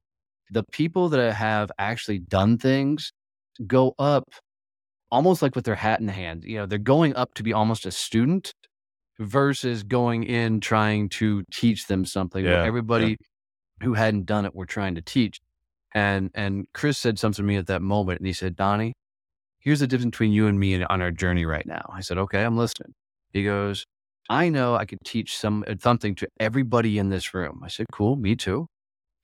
[0.51, 3.11] The people that have actually done things
[3.65, 4.29] go up
[5.11, 6.43] almost like with their hat in hand.
[6.43, 8.53] You know, they're going up to be almost a student
[9.19, 12.43] versus going in trying to teach them something.
[12.43, 12.67] where Yeah, yeah.
[12.67, 13.17] Everybody
[13.81, 15.39] who hadn't done it were trying to teach.
[15.93, 18.93] And and Chris said something to me at that moment, and he said, "Donnie,
[19.59, 22.43] here's the difference between you and me on our journey right now." I said, "Okay,
[22.43, 22.93] I'm listening."
[23.35, 23.85] He goes,
[24.29, 27.87] "I know I could teach some uh, something to everybody in this room." I said,
[27.91, 28.67] "Cool, me too."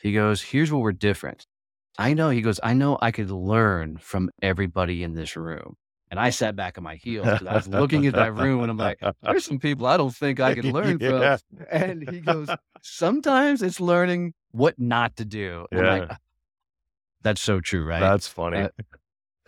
[0.01, 1.45] He goes, "Here's where we're different."
[1.97, 2.29] I know.
[2.29, 5.75] He goes, "I know I could learn from everybody in this room."
[6.09, 8.69] And I sat back on my heels 'cause I was looking at that room, and
[8.71, 11.37] I'm like, "There's some people I don't think I can learn from."
[11.71, 15.67] And he goes, sometimes it's learning what not to do.
[15.71, 16.17] I'm like, Yeah.
[17.21, 18.01] that's so true, right?
[18.01, 18.63] That's funny.
[18.63, 18.69] Uh,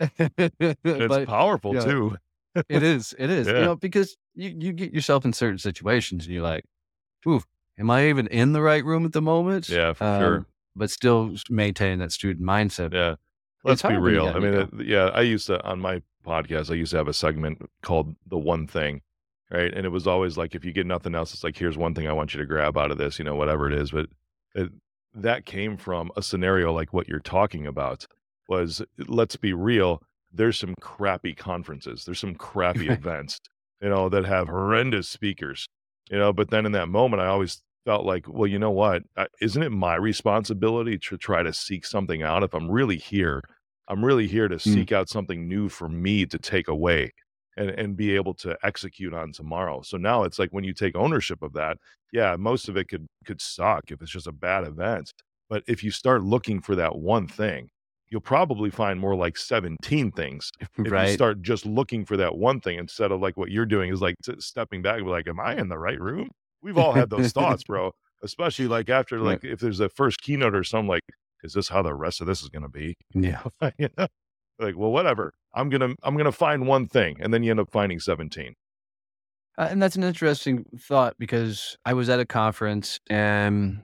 [0.00, 1.84] it's but powerful yeah.
[1.84, 2.16] too.
[2.68, 6.34] It is, it is, you know, because you, you get yourself in certain situations and
[6.34, 6.64] you're like,
[7.26, 7.42] ooh,
[7.78, 9.68] am I even in the right room at the moment?
[9.68, 10.36] Yeah, for sure.
[10.36, 12.92] Um, But still maintain that student mindset.
[12.92, 13.14] Yeah.
[13.62, 14.28] Let's be real.
[14.28, 14.68] I mean, ego.
[14.72, 18.14] uh, yeah, I used to, on my podcast, I used to have a segment called
[18.26, 19.00] The One Thing,
[19.50, 19.72] right?
[19.72, 22.06] And it was always like, if you get nothing else, it's like, here's one thing
[22.06, 23.92] I want you to grab out of this, you know, whatever it is.
[23.92, 24.08] But
[24.54, 24.70] it,
[25.14, 28.06] that came from a scenario like what you're talking about
[28.48, 30.02] was, let's be real,
[30.34, 33.38] there's some crappy conferences, there's some crappy events,
[33.80, 35.66] you know, that have horrendous speakers,
[36.10, 39.02] you know, but then in that moment, I always felt like, well, you know what?
[39.40, 43.42] Isn't it my responsibility to try to seek something out if I'm really here?
[43.88, 44.60] I'm really here to mm.
[44.60, 47.12] seek out something new for me to take away
[47.56, 49.82] and, and be able to execute on tomorrow.
[49.82, 51.76] So now it's like when you take ownership of that,
[52.12, 55.12] yeah, most of it could could suck if it's just a bad event.
[55.50, 57.68] But if you start looking for that one thing,
[58.10, 61.14] you'll probably find more like 17 things if you right.
[61.14, 64.16] start just looking for that one thing instead of like what you're doing is like
[64.24, 66.30] t- stepping back and be like, am I in the right room?
[66.62, 67.92] We've all had those thoughts, bro.
[68.22, 69.42] Especially like after Right.
[69.42, 71.02] like if there's a first keynote or something like,
[71.42, 72.96] is this how the rest of this is gonna be?
[73.12, 73.42] yeah.
[73.78, 74.06] you know?
[74.58, 75.32] Like, well, whatever.
[75.52, 78.54] I'm gonna I'm gonna find one thing, and then you end up finding 17.
[79.58, 83.82] Uh, and that's an interesting thought because I was at a conference and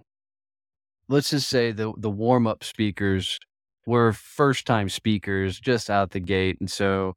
[1.08, 3.38] let's just say the the warm up speakers
[3.86, 7.14] were first time speakers just out the gate, and so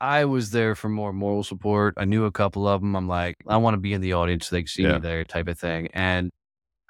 [0.00, 1.94] I was there for more moral support.
[1.96, 2.94] I knew a couple of them.
[2.96, 4.94] I'm like, I want to be in the audience so they can see Yeah.
[4.94, 5.88] me there, type of thing.
[5.94, 6.30] And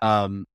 [0.02, 0.46] um,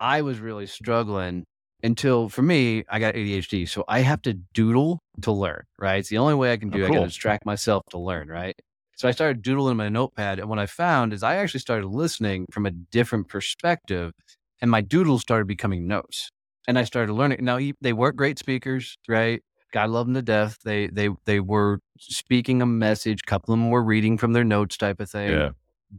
[0.00, 1.44] I was really struggling
[1.82, 3.68] until for me, I got ADHD.
[3.68, 5.96] So I have to doodle to learn, right?
[5.98, 6.86] It's the only way I can Oh, do it.
[6.86, 7.02] I got cool.
[7.02, 8.54] to distract myself to learn, right?
[8.96, 10.38] So I started doodling in my notepad.
[10.40, 14.12] And what I found is I actually started listening from a different perspective
[14.60, 16.30] and my doodles started becoming notes.
[16.68, 17.38] And I started learning.
[17.44, 19.42] Now he- they weren't great speakers, right?
[19.72, 20.58] God love them to death.
[20.64, 23.20] They they they were speaking a message.
[23.26, 25.50] A couple of them were reading from their notes, type of thing Yeah.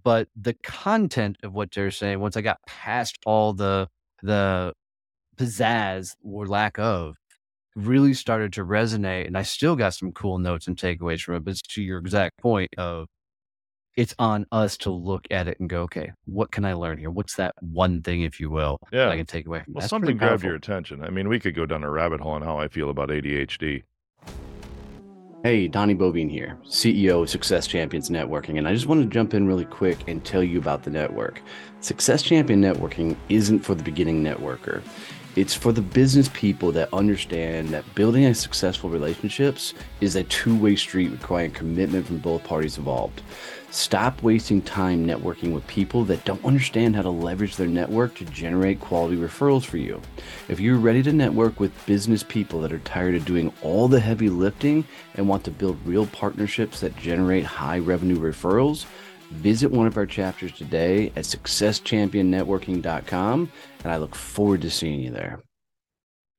[0.03, 3.87] but the content of what they're saying once i got past all the
[4.21, 4.73] the
[5.37, 7.15] pizzazz or lack of
[7.75, 11.43] really started to resonate and i still got some cool notes and takeaways from it
[11.45, 13.07] but to your exact point of
[13.97, 17.09] it's on us to look at it and go okay what can i learn here
[17.09, 19.09] what's that one thing if you will that Yeah.
[19.09, 21.03] i can take away from Well, That's something grabbed your attention.
[21.03, 23.83] I mean, we could go down a rabbit hole on how I feel about ADHD.
[25.43, 29.33] Hey, Donnie Boivin here, CEO of Success Champions Networking, and I just wanted to jump
[29.33, 31.41] in really quick and tell you about the network.
[31.79, 34.81] Success Champion Networking isn't for the beginning networker.
[35.39, 40.75] It's for the business people that understand that building a successful relationships is a two-way
[40.75, 43.21] street requiring commitment from both parties involved.
[43.71, 48.25] Stop wasting time networking with people that don't understand how to leverage their network to
[48.25, 50.01] generate quality referrals for you.
[50.49, 54.01] If you're ready to network with business people that are tired of doing all the
[54.01, 54.83] heavy lifting
[55.15, 58.83] and want to build real partnerships that generate high revenue referrals,
[59.31, 63.49] visit one of our chapters today at successchampionnetworking.com
[63.83, 65.39] and I look forward to seeing you there.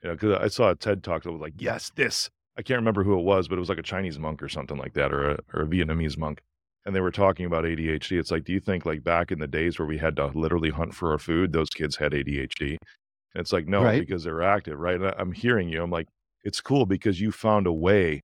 [0.03, 2.31] Yeah, because I saw a TED talk that was like, yes, this.
[2.57, 4.77] I can't remember who it was, but it was like a Chinese monk or something
[4.77, 6.41] like that, or a, or a Vietnamese monk.
[6.87, 8.19] And they were talking about ADHD.
[8.19, 10.71] It's like, do you think like back in the days where we had to literally
[10.71, 12.71] hunt for our food, those kids had ADHD?
[12.71, 14.01] And it's like, no, Right.
[14.01, 14.97] because they're active, right?
[15.01, 15.83] And I'm hearing you.
[15.83, 16.09] I'm like,
[16.43, 18.21] it's cool because you found a way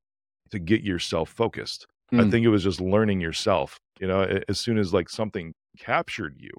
[0.51, 1.87] to get yourself focused.
[2.13, 2.31] I Mm.
[2.31, 3.77] think it was just learning yourself.
[4.01, 6.51] You know, as soon as like something captured you,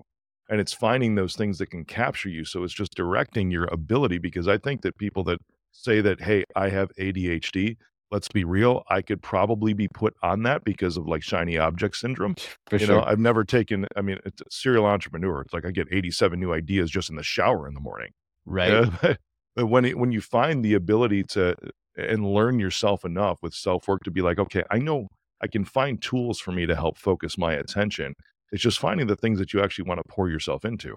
[0.49, 2.45] and it's finding those things that can capture you.
[2.45, 4.17] So it's just directing your ability.
[4.17, 5.39] Because I think that people that
[5.71, 7.77] say that, hey, I have ADHD,
[8.11, 11.97] let's be real, I could probably be put on that because of like shiny object
[11.97, 12.35] syndrome.
[12.67, 12.95] For you sure.
[12.95, 13.87] know, I've never taken.
[13.95, 15.41] I mean, it's a serial entrepreneur.
[15.41, 18.11] It's like I get 87 new ideas just in the shower in the morning.
[18.45, 18.89] right.
[19.55, 21.55] But when it, when you find the ability to
[21.97, 25.07] and learn yourself enough with self work to be like, okay, I know
[25.41, 28.13] I can find tools for me to help focus my attention.
[28.51, 30.95] It's just finding the things that you actually want to pour yourself into.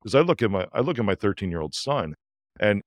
[0.00, 2.14] Because I look at my I look at my 13 year old son,
[2.60, 2.82] and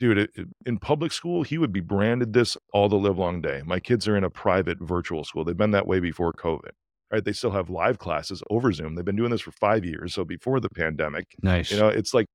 [0.00, 3.40] dude, it, it- in public school he would be branded this all the live long
[3.40, 3.62] day.
[3.64, 5.44] My kids are in a private virtual school.
[5.44, 6.70] They've been that way before COVID.
[7.12, 7.24] Right?
[7.24, 8.94] They still have live classes over Zoom.
[8.96, 10.12] They've been doing this for five years.
[10.12, 11.70] So before the pandemic, nice.
[11.70, 12.26] you know, it's like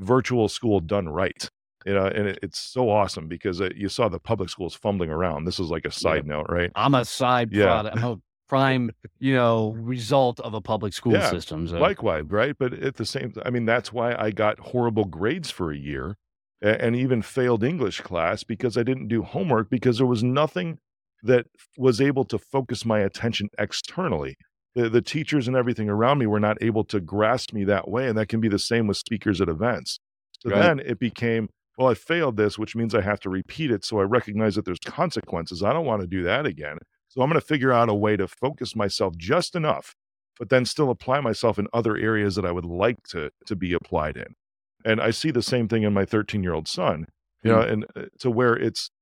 [0.00, 1.48] virtual school done right.
[1.86, 5.08] You know, and it, it's so awesome because uh, you saw the public schools fumbling
[5.10, 5.44] around.
[5.44, 6.70] This is like a side note, right?
[6.74, 7.64] I'm a side Yeah.
[7.66, 7.96] product.
[7.96, 8.16] I'm a
[8.48, 11.68] prime, you know, result of a public school Yeah, system.
[11.68, 12.56] So Likewise, right?
[12.58, 16.16] But at the same, I mean, that's why I got horrible grades for a year,
[16.60, 20.78] and even failed English class because I didn't do homework because there was nothing
[21.22, 24.36] that was able to focus my attention externally.
[24.74, 28.08] The, the teachers and everything around me were not able to grasp me that way,
[28.08, 29.98] and that can be the same with speakers at events.
[30.40, 30.60] So Right.
[30.60, 33.84] then it became, well, I failed this, which means I have to repeat it.
[33.84, 35.62] So I recognize that there's consequences.
[35.62, 36.78] I don't want to do that again.
[37.18, 39.96] So I'm going to figure out a way to focus myself just enough,
[40.38, 43.72] but then still apply myself in other areas that I would like to to be
[43.72, 44.36] applied in.
[44.84, 47.06] And I see the same thing in my 13 year old son,
[47.42, 48.92] you know, and uh, to where it's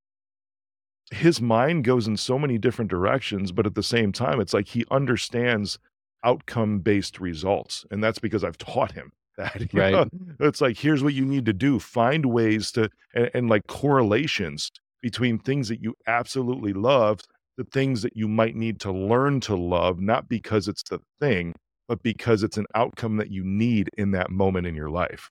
[1.11, 4.69] his mind goes in so many different directions, but at the same time, it's like
[4.69, 5.79] he understands
[6.25, 7.85] outcome based results.
[7.91, 9.61] And that's because I've taught him that.
[9.75, 9.93] Right.
[9.93, 10.09] know?
[10.41, 14.71] It's like, here's what you need to do find ways to, and, and like correlations
[15.03, 17.21] between things that you absolutely love,
[17.57, 21.55] the things that you might need to learn to love, not because it's the thing,
[21.89, 25.31] but because it's an outcome that you need in that moment in your life.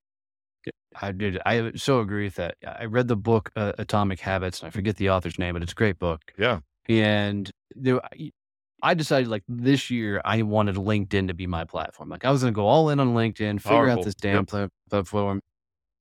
[1.00, 1.40] I did.
[1.46, 2.56] I so agree with that.
[2.66, 5.74] I read the book uh, Atomic Habits, and I forget the author's name, but it's
[5.74, 6.22] a great book.
[6.38, 6.60] Yeah.
[6.88, 8.00] And there,
[8.82, 12.10] I- decided like this year I wanted LinkedIn to be my platform.
[12.10, 14.00] Like I was going to go all in on LinkedIn, figure Powerful.
[14.00, 15.42] out this damn pla- platform.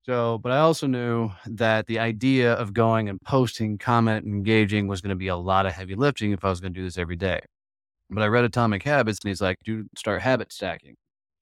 [0.06, 5.00] So, but I also knew that the idea of going and posting, comment, engaging was
[5.00, 6.98] going to be a lot of heavy lifting if I was going to do this
[6.98, 7.40] every day.
[8.10, 10.96] But I read Atomic Habits, and he's like, "Dude, start habit stacking."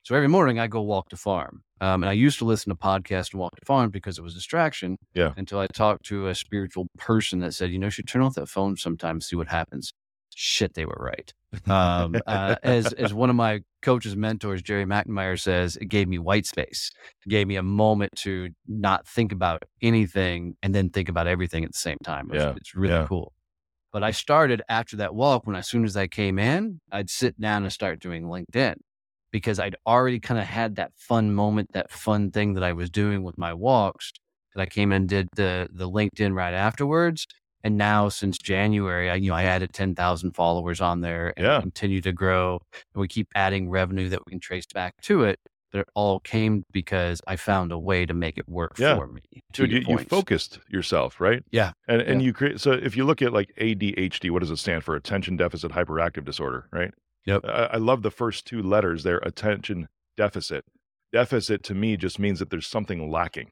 [0.04, 1.62] So every morning I go walk to farm.
[1.80, 4.34] Um, and I used to listen to podcasts and walk to farm because it was
[4.34, 4.96] a distraction.
[5.14, 5.32] Yeah.
[5.36, 8.34] Until I talked to a spiritual person that said, you know, you should turn off
[8.34, 9.92] that phone sometimes, see what happens.
[10.34, 11.32] Shit, they were right.
[11.68, 16.18] Um, uh, as as one of my coaches, mentors, Jerry McNamara says, it gave me
[16.18, 16.90] white space.
[17.26, 21.64] It gave me a moment to not think about anything and then think about everything
[21.64, 22.26] at the same time.
[22.30, 23.06] It was- Yeah, It's really yeah.
[23.08, 23.32] cool.
[23.92, 27.38] But I started after that walk when as soon as I came in, I'd sit
[27.38, 28.76] down and start doing LinkedIn
[29.32, 32.88] because I'd already kind of had that fun moment, that fun thing that I was
[32.88, 34.12] doing with my walks.
[34.54, 37.26] that I came and did the the LinkedIn right afterwards.
[37.64, 41.60] And now since January, I, you know, I added 10,000 followers on there and Yeah.
[41.60, 42.60] continue to grow.
[42.94, 45.38] And we keep adding revenue that we can trace back to it.
[45.70, 48.96] But it all came because I found a way to make it work Yeah.
[48.96, 49.22] for me.
[49.54, 51.42] Dude, you, you focused yourself, right?
[51.50, 51.72] Yeah.
[51.88, 52.26] And and Yeah.
[52.26, 54.94] you create so if you look at like ADHD, what does it stand for?
[54.96, 56.92] Attention deficit hyperactive disorder, right?
[57.24, 57.46] Yep.
[57.46, 60.64] I, I love the first two letters there, attention deficit.
[61.12, 63.50] Deficit to me just means that there's something lacking.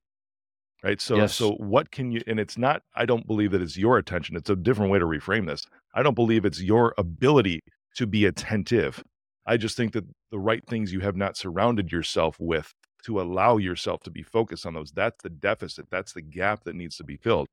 [0.82, 1.00] Right.
[1.00, 1.34] So Yes.
[1.34, 4.36] so what can you and it's not I don't believe that it's your attention.
[4.36, 5.66] It's a different way to reframe this.
[5.94, 7.60] I don't believe it's your ability
[7.96, 9.02] to be attentive.
[9.46, 12.72] I just think that the right things you have not surrounded yourself with
[13.04, 14.90] to allow yourself to be focused on those.
[14.92, 15.86] That's the deficit.
[15.90, 17.48] That's the gap that needs to be filled.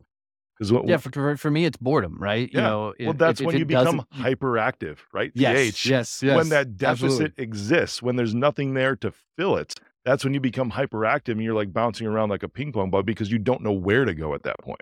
[0.58, 0.98] Because what, Yeah.
[0.98, 2.50] For, for, me, it's boredom, right?
[2.52, 2.60] Yeah.
[2.60, 5.32] You know, well, if- that's if- when if you become hyperactive, right?
[5.36, 5.86] Yes.
[5.86, 6.22] Yes.
[6.24, 6.36] Yes.
[6.36, 7.44] When that deficit absolutely.
[7.44, 9.76] exists, when there's nothing there to fill it,
[10.08, 13.04] that's when you become hyperactive and you're like bouncing around like a ping pong ball
[13.04, 14.82] because you don't know where to go at that point.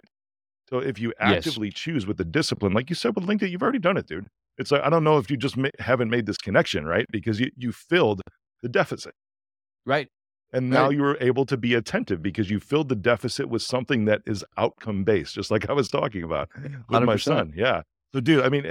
[0.70, 1.38] So if you Yes.
[1.48, 4.28] actively choose with the discipline, like you said with LinkedIn, you've already done it, dude.
[4.60, 7.06] It's like I don't know if you just ma- haven't made this connection, right?
[7.12, 8.22] Because you you filled
[8.62, 9.14] the deficit.
[9.86, 10.08] Right.
[10.54, 10.96] And now Right.
[10.96, 14.46] you are able to be attentive because you filled the deficit with something that is
[14.58, 17.20] outcome based, just like I was talking about with my 100%.
[17.22, 17.54] son.
[17.56, 17.82] Yeah.
[18.14, 18.64] So, dude, I mean,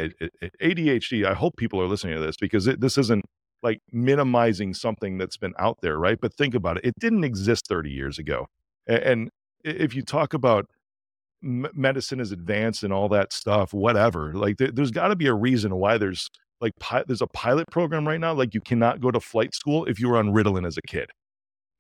[0.63, 3.25] ADHD, I hope people are listening to this because it, this isn't
[3.65, 6.19] like minimizing something that's been out there, right?
[6.21, 6.85] But think about it.
[6.85, 8.47] It didn't exist 30 years ago.
[8.87, 9.31] And
[9.65, 10.67] if you talk about
[11.43, 15.27] m- medicine is advanced and all that stuff, whatever, like there, there's got to be
[15.27, 16.29] a reason why there's
[16.61, 18.33] like, pi- there's a pilot program right now.
[18.35, 21.11] Like you cannot go to flight school if you were on Ritalin as a kid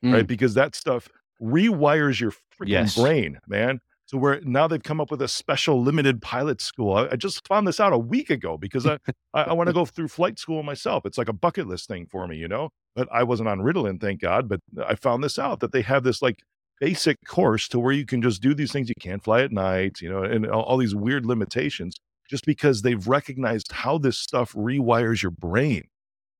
[0.02, 0.24] right?
[0.24, 0.26] Mm.
[0.26, 1.08] Because that stuff
[1.40, 2.96] rewires your freaking Yes.
[2.96, 3.80] brain, man.
[4.06, 6.94] So where now they've come up with a special limited pilot school.
[6.94, 8.98] I, I just found this out a week ago because I,
[9.32, 11.06] I, I want to go through flight school myself.
[11.06, 12.70] It's like a bucket list thing for me, you know.
[12.94, 14.48] But I wasn't on Ritalin, thank God.
[14.48, 16.42] But I found this out that they have this like
[16.80, 18.88] basic course to where you can just do these things.
[18.88, 21.96] You can't fly at night, you know, and all, all these weird limitations
[22.28, 25.84] just because they've recognized how this stuff rewires your brain.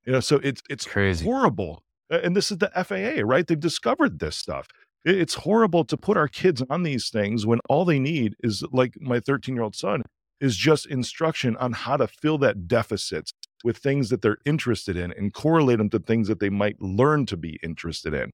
[0.07, 1.25] You know, so it's it's Crazy.
[1.25, 1.83] horrible.
[2.11, 3.47] And this is the FAA, right?
[3.47, 4.69] They've discovered this stuff.
[5.05, 8.95] It's horrible to put our kids on these things when all they need is like
[9.01, 10.03] my 13 year old son
[10.41, 13.31] is just instruction on how to fill that deficit
[13.63, 17.25] with things that they're interested in and correlate them to things that they might learn
[17.27, 18.31] to be interested in.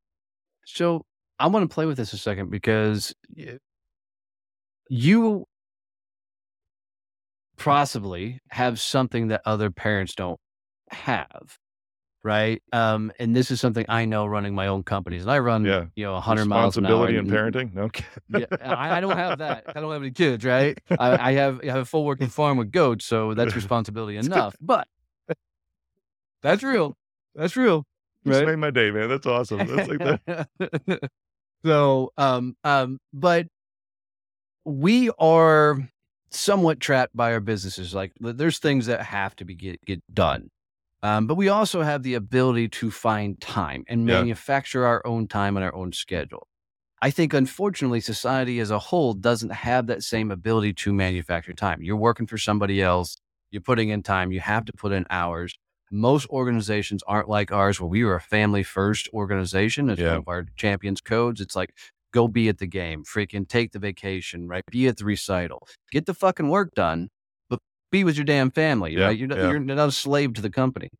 [0.64, 1.02] So
[1.38, 3.14] I want to play with this a second because
[4.88, 5.44] you
[7.56, 10.38] possibly have something that other parents don't
[10.90, 11.59] have,
[12.22, 12.62] right?
[12.72, 15.87] Um, and this is something I know running my own companies, and I run, Yeah.
[15.96, 17.06] you know, 100 miles an hour.
[17.06, 17.74] Responsibility and- parenting?
[17.74, 17.90] No.
[18.38, 19.64] Yeah, I, I don't have that.
[19.74, 20.78] I don't have any kids, right?
[20.98, 24.54] I, I have I have a full working farm with goats, so that's responsibility enough.
[24.61, 24.87] But
[26.42, 26.96] that's real.
[27.35, 27.85] That's real.
[28.24, 28.46] Right.
[28.46, 29.09] made my day, man.
[29.09, 29.59] That's awesome.
[29.66, 31.11] That's like that.
[31.64, 33.46] so, um, um, but
[34.64, 35.78] we are
[36.30, 37.94] somewhat trapped by our businesses.
[37.94, 40.50] Like, there's things that have to be get get done.
[41.02, 44.26] Um, but we also have the ability to find time and Yeah.
[44.26, 46.46] manufacture our own time and our own schedule.
[47.02, 51.82] I think, unfortunately, society as a whole doesn't have that same ability to manufacture time.
[51.82, 53.16] You're working for somebody else,
[53.50, 55.54] you're putting in time, you have to put in hours.
[55.90, 59.90] Most organizations aren't like ours, where we are a family first organization.
[59.90, 60.06] It's Yeah.
[60.06, 61.40] one of our champions codes.
[61.40, 61.74] It's like,
[62.12, 64.64] go be at the game, freaking take the vacation, right?
[64.70, 67.08] Be at the recital, get the fucking work done,
[67.90, 69.18] be with your damn family, Yeah, right?
[69.18, 69.50] You're not, yeah.
[69.50, 70.90] you're not a slave to the company.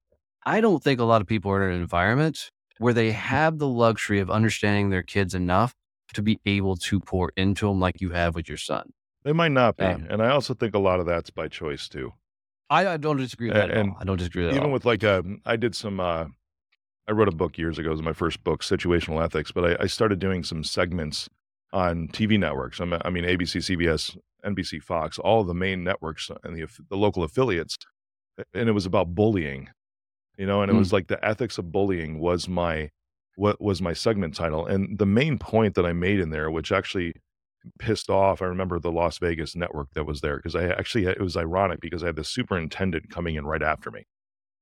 [0.44, 3.68] I don't think a lot of people are in an environment where they have the
[3.68, 5.74] luxury of understanding their kids enough
[6.14, 8.90] to be able to pour into them like you have with your son.
[9.22, 9.85] They might not be.
[9.85, 12.14] Um, and I also think a lot of that's by choice too.
[12.70, 13.96] I, I don't disagree with A- that at and all.
[14.00, 14.57] I don't disagree with that.
[14.57, 16.24] at even with like um i did some uh
[17.09, 19.83] i wrote a book years ago it was my first book situational ethics but i,
[19.83, 21.29] I started doing some segments
[21.72, 26.57] on tv networks I'm, i mean abc cbs nbc fox all the main networks and
[26.57, 27.76] the, the local affiliates
[28.55, 29.68] and it was about bullying
[30.38, 30.79] you know and it Mm.
[30.79, 32.90] was like the ethics of bullying was my
[33.37, 36.72] what was my segment title and the main point that i made in there which
[36.72, 37.12] actually
[37.79, 41.20] pissed off i remember the las vegas network that was there because i actually it
[41.20, 44.04] was ironic because i had the superintendent coming in right after me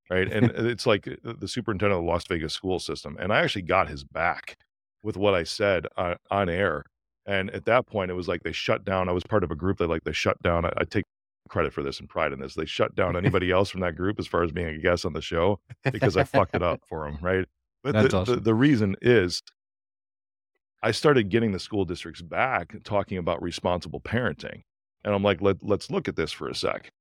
[0.09, 3.39] right and it's like uh, the superintendent of the las vegas school system and i
[3.39, 4.57] actually got his back
[5.03, 6.83] with what i said on, on air
[7.29, 9.55] and at that point it was like they shut down i was part of a
[9.55, 11.05] group that like they shut down i, I take
[11.47, 14.19] credit for this and pride in this they shut down anybody else from that group
[14.19, 15.59] as far as being a guest on the show
[15.91, 17.45] because i fucked it up for them right
[17.83, 18.35] but That's the, awesome.
[18.35, 19.41] the, the reason is
[20.81, 24.63] I started getting the school districts back talking about responsible parenting.
[25.03, 26.91] And I'm like, Let, let's look at this for a sec.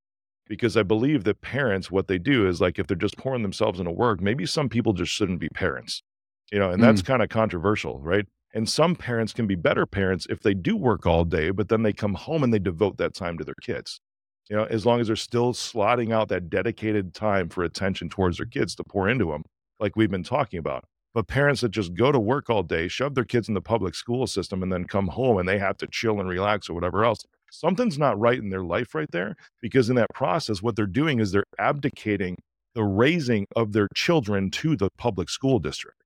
[0.46, 3.78] Because I believe that parents, what they do is like if they're just pouring themselves
[3.78, 6.02] into work, maybe some people just shouldn't be parents.
[6.50, 7.06] You know, and that's mm.
[7.06, 8.24] kind of controversial, right?
[8.54, 11.82] And some parents can be better parents if they do work all day, but then
[11.82, 14.00] they come home and they devote that time to their kids.
[14.48, 18.38] You know, as long as they're still slotting out that dedicated time for attention towards
[18.38, 19.44] their kids to pour into them,
[19.78, 20.84] like we've been talking about.
[21.14, 23.94] But parents that just go to work all day, shove their kids in the public
[23.94, 27.04] school system, and then come home and they have to chill and relax or whatever
[27.04, 29.36] else, something's not right in their life right there.
[29.60, 32.36] Because in that process, what they're doing is they're abdicating
[32.74, 36.02] the raising of their children to the public school district.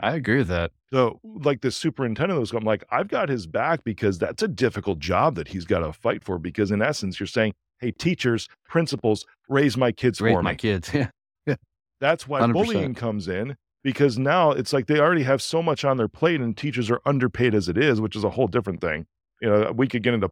[0.00, 0.70] I agree with that.
[0.92, 4.98] So, like the superintendent was, I'm like, I've got his back because that's a difficult
[5.00, 6.38] job that he's got to fight for.
[6.38, 10.56] Because in essence, you're saying, hey, teachers, principals, raise my kids Raise for my me.
[10.56, 10.90] kids.
[11.46, 11.56] Yeah.
[12.00, 12.52] That's why 100%.
[12.52, 16.40] bullying comes in because now it's like they already have so much on their plate
[16.40, 19.06] and teachers are underpaid as it is, which is a whole different thing.
[19.40, 20.30] You know, we could get into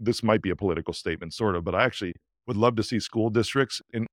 [0.00, 2.14] this might be a political statement, sort of, but I actually
[2.46, 4.06] would love to see school districts in,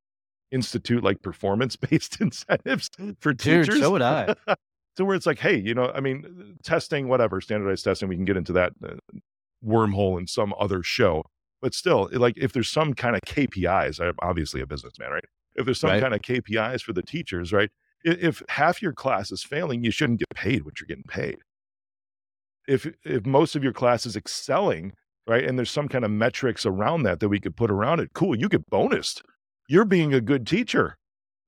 [0.52, 2.90] institute like performance based incentives
[3.20, 3.82] for Dude, teachers.
[3.82, 4.36] so would I.
[4.98, 8.26] so where it's like, hey, you know, I mean, testing, whatever, standardized testing, we can
[8.26, 8.96] get into that uh,
[9.66, 11.24] wormhole in some other show.
[11.62, 15.24] But still, like if there's some kind of KPIs, I'm obviously a businessman, right?
[15.56, 16.02] If there's some Right.
[16.02, 17.70] kind of KPIs for the teachers, right?
[18.04, 21.38] If half your class is failing, you shouldn't get paid what you're getting paid.
[22.68, 24.94] If if most of your class is excelling,
[25.28, 28.12] right, and there's some kind of metrics around that that we could put around it,
[28.14, 29.22] cool, you get bonused.
[29.68, 30.98] You're being a good teacher.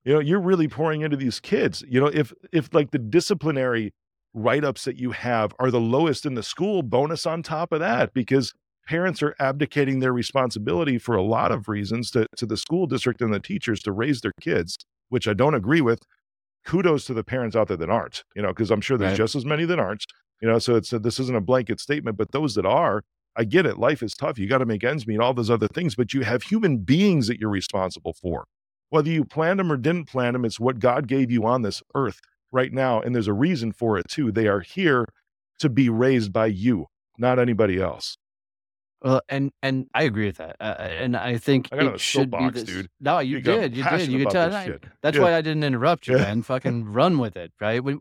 [0.06, 1.84] You know, you're really pouring into these kids.
[1.88, 3.94] You know, if if like the disciplinary
[4.34, 8.14] write-ups that you have are the lowest in the school, bonus on top of that
[8.14, 8.54] because
[8.88, 13.22] parents are abdicating their responsibility for a lot of reasons to, to the school district
[13.22, 14.78] and the teachers to raise their kids,
[15.10, 16.02] which I don't agree with.
[16.66, 19.18] Kudos to the parents out there that aren't, you know, because I'm sure there's Right.
[19.18, 20.06] just as many that aren't,
[20.42, 20.60] you know.
[20.60, 23.04] So it's a, this isn't a blanket statement, but those that are,
[23.36, 23.78] I get it.
[23.80, 24.38] Life is tough.
[24.38, 27.28] You got to make ends meet, all those other things, but you have human beings
[27.28, 28.46] that you're responsible for.
[28.96, 31.84] Whether you planned them or didn't plan them, it's what God gave you on this
[31.96, 32.22] earth
[32.54, 33.02] right now.
[33.02, 34.32] And there's a reason for it too.
[34.32, 35.06] They are here
[35.60, 36.86] to be raised by you,
[37.18, 38.18] not anybody else.
[39.02, 40.56] Well, and and I agree with that.
[40.62, 42.64] Uh, and I think I got it a should be this.
[42.64, 42.90] dude.
[43.02, 43.76] No, you I'm did.
[43.76, 44.08] You did.
[44.08, 44.56] You could tell.
[44.56, 45.24] I- That's Yeah.
[45.24, 46.24] why I didn't interrupt you, Yeah.
[46.24, 46.42] man.
[46.44, 47.84] Fucking run with it, right?
[47.84, 48.00] When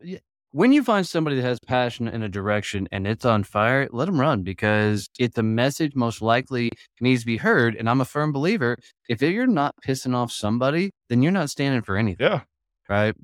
[0.54, 4.04] when you find somebody that has passion in a direction and it's on fire, let
[4.04, 8.04] them run because it's a message most likely needs to be heard, and I'm a
[8.04, 8.76] firm believer,
[9.08, 12.42] if you're not pissing off somebody, then you're not standing for anything, Yeah.
[12.88, 13.16] right?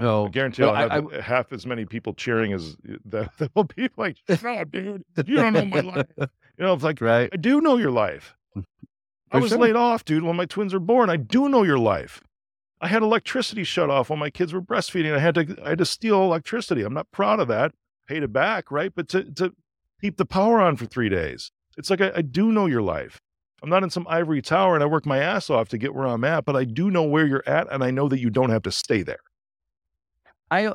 [0.00, 3.30] So I guarantee well, I'll I- have half as many people cheering as eh, that,
[3.38, 5.02] that will be like, shut up, dude.
[5.26, 6.06] You don't know my life.
[6.16, 6.26] You
[6.58, 7.28] know, it's like, right?
[7.32, 8.36] I do know your life.
[8.56, 8.62] Mm,
[9.32, 9.58] I was sure.
[9.58, 11.10] laid off, dude, when my twins were born.
[11.10, 12.20] I do know your life.
[12.80, 15.14] I had electricity shut off when my kids were breastfeeding.
[15.14, 16.82] I had to I had to steal electricity.
[16.82, 17.72] I'm not proud of that.
[18.06, 18.92] Paid it back, right?
[18.94, 19.52] But to to
[20.00, 21.50] keep the power on for three days.
[21.76, 23.20] It's like I, I do know your life.
[23.62, 26.06] I'm not in some ivory tower and I work my ass off to get where
[26.06, 28.50] I'm at, but I do know where you're at and I know that you don't
[28.50, 29.18] have to stay there.
[30.50, 30.72] I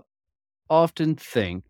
[0.70, 1.64] often think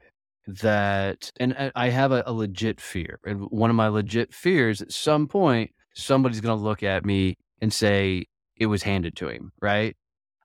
[0.47, 3.19] that, and I- I have a, a legit fear.
[3.25, 7.38] And one of my legit fears at some point, somebody's going to look at me
[7.61, 8.25] and say
[8.57, 9.95] it was handed to him, right?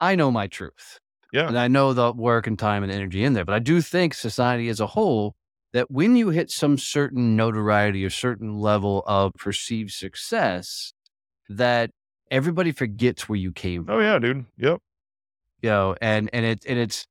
[0.01, 0.99] I know my truth.
[1.33, 1.47] Yeah.
[1.49, 3.45] And I know the work and time and energy in there.
[3.45, 5.35] But I do think society as a whole,
[5.73, 10.93] that when you hit some certain notoriety or certain level of perceived success,
[11.51, 11.91] that
[12.31, 14.47] everybody forgets where you came from Oh yeah, dude.
[14.57, 14.79] Yep.
[15.63, 17.07] you know, and and it's and it's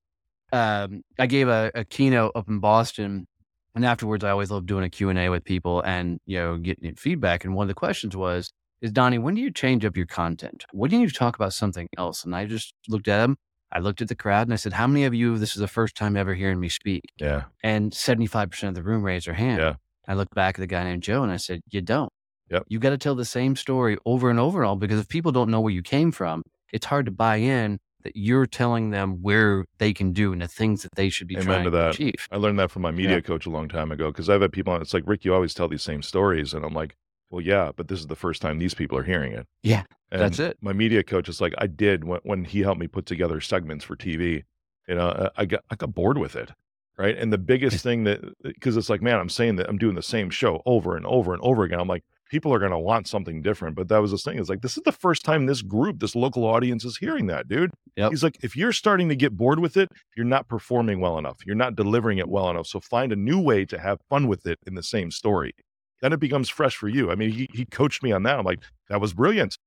[0.51, 3.27] um I gave a, a keynote up in Boston
[3.75, 7.45] and afterwards I always love doing a Q&A with people and you know getting feedback
[7.45, 8.51] and one of the questions was
[8.81, 11.87] is Donnie when do you change up your content when do you talk about something
[11.97, 13.37] else and I just looked at him
[13.71, 15.67] I looked at the crowd and I said how many of you this is the
[15.67, 17.43] first time ever hearing me speak Yeah.
[17.63, 19.73] and 75% of the room raised their hand Yeah.
[20.07, 22.11] I looked back at the guy named Joe and I said you don't
[22.49, 22.63] Yep.
[22.69, 25.31] you got to tell the same story over and over and all because if people
[25.33, 29.21] don't know where you came from it's hard to buy in that you're telling them
[29.21, 31.89] where they can do and the things that they should be Amen trying to that.
[31.95, 32.13] achieve.
[32.31, 33.21] I learned that from my media Yeah.
[33.21, 34.81] coach a long time ago because I've had people on.
[34.81, 36.95] It's like Rick, you always tell these same stories, and I'm like,
[37.29, 39.47] well, yeah, but this is the first time these people are hearing it.
[39.63, 40.57] Yeah, And that's it.
[40.61, 43.83] My media coach is like, I did when, when he helped me put together segments
[43.83, 44.43] for TV.
[44.87, 46.51] You know, uh, I got I got bored with it,
[46.97, 47.17] right?
[47.17, 50.01] And the biggest thing that because it's like, man, I'm saying that I'm doing the
[50.01, 51.81] same show over and over and over again.
[51.81, 53.75] I'm like, people are gonna want something different.
[53.75, 54.39] But that was this thing.
[54.39, 57.49] It's like this is the first time this group, this local audience, is hearing that,
[57.49, 57.71] dude.
[57.97, 58.11] Yep.
[58.11, 61.37] He's like, if you're starting to get bored with it, you're not performing well enough.
[61.45, 62.67] You're not delivering it well enough.
[62.67, 65.53] So find a new way to have fun with it in the same story.
[66.01, 67.11] Then it becomes fresh for you.
[67.11, 68.37] I mean, he, he coached me on that.
[68.37, 69.57] I'm like, that was brilliant.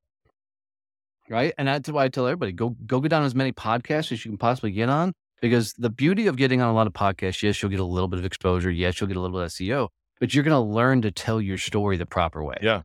[1.29, 1.55] Right.
[1.59, 4.33] And that's why I tell everybody go go get on as many podcasts as you
[4.33, 5.13] can possibly get on.
[5.41, 8.09] Because the beauty of getting on a lot of podcasts, yes, you'll get a little
[8.09, 8.71] bit of exposure.
[8.71, 11.41] Yes, you'll get a little bit of SEO, but you're going to learn to tell
[11.41, 12.57] your story the proper way.
[12.61, 12.83] Yeah.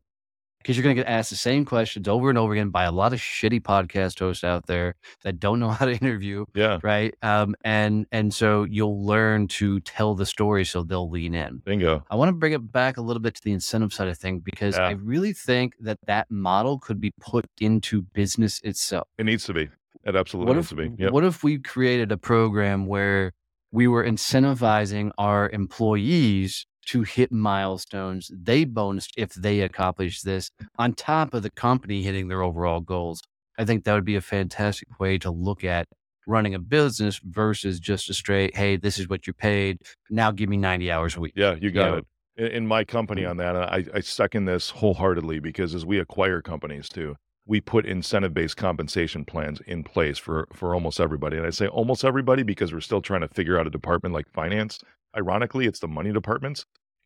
[0.66, 2.92] Because you're going to get asked the same questions over and over again by a
[2.92, 6.44] lot of shitty podcast hosts out there that don't know how to interview.
[6.56, 6.80] Yeah.
[6.82, 7.14] Right.
[7.22, 11.60] Um, and and so you'll learn to tell the story, so they'll lean in.
[11.64, 12.04] Bingo.
[12.10, 14.42] I want to bring it back a little bit to the incentive side of things
[14.44, 14.88] because Yeah.
[14.88, 19.08] I really think that that model could be put into business itself.
[19.20, 19.70] It needs to be.
[20.04, 21.04] It absolutely What needs if to be.
[21.04, 21.12] Yep.
[21.12, 23.34] what if we created a program where
[23.72, 30.94] we were incentivizing our employees to hit milestones they bonus if they accomplish this on
[30.94, 33.22] top of the company hitting their overall goals?
[33.58, 35.88] I think that would be a fantastic way to look at
[36.28, 39.78] running a business versus just a straight, hey, this is what you're paid.
[40.10, 41.34] Now give me 90 hours a week.
[41.36, 42.06] Yeah, you got know, it.
[42.38, 43.30] In, in my company Mm.
[43.32, 47.16] on that, I, I second this wholeheartedly because as we acquire companies too,
[47.48, 51.38] we put incentive-based compensation plans in place for for almost everybody.
[51.38, 54.28] And I say almost everybody because we're still trying to figure out a department like
[54.34, 54.80] finance.
[55.16, 56.66] Ironically, it's the money departments.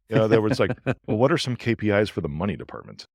[0.10, 0.72] You know, there was like,
[1.08, 3.06] well, what are some KPIs for the money department?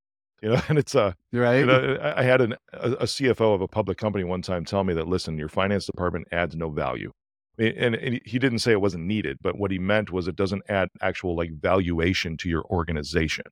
[0.42, 1.58] You know, and it's uh right?
[1.58, 4.64] you know, I I had an, a, a CFO of a public company one time
[4.64, 7.10] tell me that, listen, your finance department adds no value.
[7.56, 10.62] And, and he didn't say it wasn't needed, but what he meant was it doesn't
[10.68, 13.44] add actual like valuation to your organization,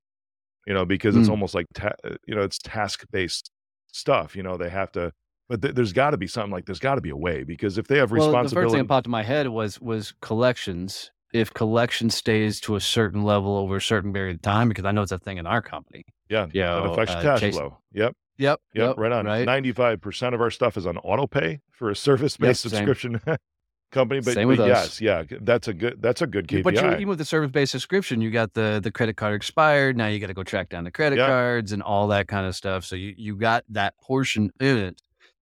[0.67, 1.33] you know, because it's Mm.
[1.33, 3.53] almost like, ta- uh, you know, it's task based
[3.93, 4.35] stuff.
[4.35, 5.13] You know, they have to,
[5.49, 7.79] but th- there's got to be something like there's got to be a way because
[7.79, 8.43] if they have responsibility.
[8.43, 11.13] well, the first thing that popped in my head was was collections.
[11.33, 14.93] If collection stays to a certain level over a certain period of time, because I
[14.93, 16.05] know it's a thing in our company.
[16.29, 17.79] yeah, Yeah, that affects uh, cash Chase- flow.
[17.93, 18.15] Yep.
[18.39, 18.61] Yep.
[18.75, 19.27] Yep, right on.
[19.27, 19.45] Right.
[19.47, 22.71] Ninety-five percent of our stuff is on auto pay for a service-based same.
[22.71, 23.21] subscription
[23.93, 24.21] company.
[24.21, 25.01] But, Same but us.
[25.01, 26.01] yes, yeah, that's a good.
[26.03, 26.63] That's a good KPI.
[26.65, 29.97] But even with the service based subscription, you got the the credit card expired.
[29.97, 32.57] Now you got to go track down the credit cards and all that kind of
[32.57, 32.85] stuff.
[32.85, 35.01] So you you got that portion in it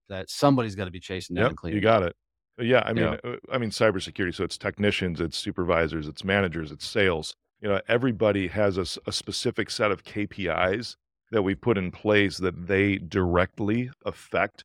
[0.09, 1.75] that somebody's got to be chasing down Yep, and cleaning.
[1.77, 2.15] you got it.
[2.61, 3.17] Yeah, I mean, Yeah.
[3.31, 4.35] uh, I mean, cybersecurity.
[4.35, 7.35] So it's technicians, it's supervisors, it's managers, it's sales.
[7.59, 10.95] You know, everybody has a specific set of KPIs
[11.31, 14.63] that we put in place that they directly affect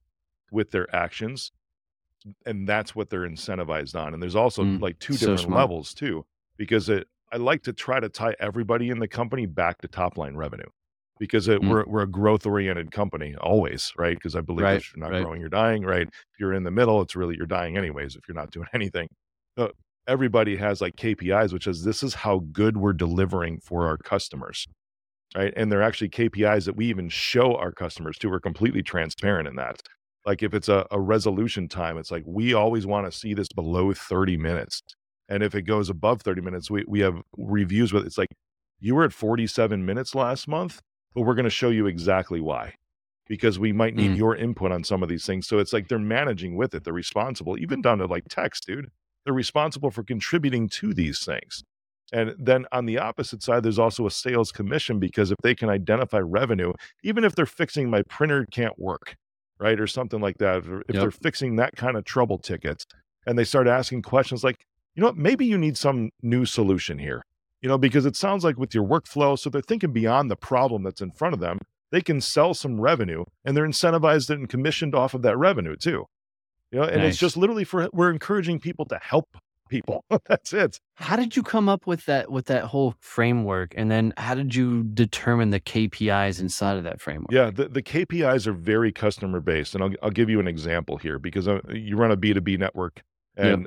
[0.51, 1.53] with their actions,
[2.45, 4.15] and that's what they're incentivized on.
[4.15, 5.61] And there's also Mm, like two so different smart.
[5.61, 6.25] levels too,
[6.57, 7.09] because it.
[7.33, 10.69] I like to try to tie everybody in the company back to top line revenue.
[11.19, 11.69] Because it, Mm.
[11.71, 14.17] we're we're a growth oriented company always, right?
[14.17, 15.23] Because I believe Right, if you're not right.
[15.23, 16.07] growing, you're dying, right?
[16.09, 19.09] if you're in the middle, it's really you're dying anyways if you're not doing anything.
[19.59, 19.73] So
[20.07, 24.67] everybody has like KPIs, which is this is how good we're delivering for our customers,
[25.37, 25.53] right?
[25.57, 28.31] And they're actually KPIs that we even show our customers too.
[28.31, 29.81] We're completely transparent in that.
[30.27, 33.49] Like if it's a, a resolution time, it's like we always want to see this
[33.49, 34.83] below 30 minutes.
[35.29, 38.29] And if it goes above 30 minutes, we, we have reviews with it's like
[38.81, 40.81] you were at 47 minutes last month,
[41.17, 42.75] but we're going to show you exactly why
[43.27, 44.17] because we might need Mm.
[44.19, 45.49] your input on some of these things.
[45.49, 46.85] So it's like they're managing with it.
[46.85, 48.91] They're responsible, even down to like text, dude.
[49.25, 51.65] They're responsible for contributing to these things.
[52.13, 55.69] And then on the opposite side, there's also a sales commission because if they can
[55.69, 59.17] identify revenue, even if they're fixing my printer can't work,
[59.59, 61.01] right, or something like that, if Yep.
[61.03, 62.85] they're fixing that kind of trouble tickets,
[63.27, 64.65] and they start asking questions like,
[64.95, 67.23] you know what, maybe you need some new solution here,
[67.63, 70.83] you know, because it sounds like with your workflow, so they're thinking beyond the problem
[70.83, 71.59] that's in front of them
[71.93, 76.05] they can sell some revenue and they're incentivized and commissioned off of that revenue too.
[76.73, 77.13] You know, and Nice.
[77.13, 79.37] it's just literally for we're encouraging people to help
[79.69, 80.05] people.
[80.27, 80.81] That's it.
[80.97, 83.73] How did you come up with that with that whole framework?
[83.77, 87.31] And then how did you determine the KPIs inside of that framework?
[87.31, 90.97] Yeah, the, the KPIs are very customer based, and I'll I'll give you an example
[90.97, 93.03] here because uh, you run a B two B network,
[93.39, 93.61] Yep.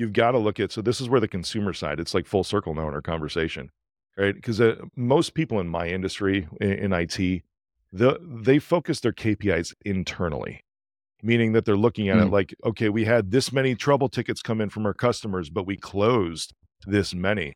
[0.00, 0.72] You've got to look at.
[0.72, 2.00] So this is where the consumer side.
[2.00, 3.70] It's like full circle now in our conversation,
[4.16, 4.34] right?
[4.34, 7.42] Because uh, most people in my industry in, in IT,
[7.92, 10.64] the, they focus their KPIs internally,
[11.22, 12.32] meaning that they're looking at it Mm.
[12.32, 15.76] like, okay, we had this many trouble tickets come in from our customers, but we
[15.76, 16.54] closed
[16.86, 17.52] this many.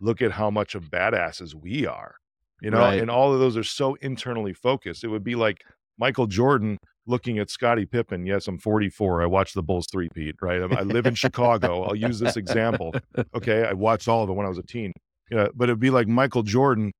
[0.00, 2.14] Look at how much of badasses we are,
[2.62, 2.78] you know.
[2.78, 3.00] Right.
[3.00, 5.02] And all of those are so internally focused.
[5.02, 5.64] It would be like
[5.98, 6.78] Michael Jordan
[7.08, 8.24] looking at Scottie Pippen.
[8.26, 9.22] Yes, I'm 44.
[9.22, 10.60] I watched the Bulls three-peat, right?
[10.62, 11.82] I I live in Chicago.
[11.84, 12.94] I'll use this example.
[13.34, 14.92] Okay, I watched all of it when I was a teen.
[15.30, 16.92] You know, but it'd be like Michael Jordan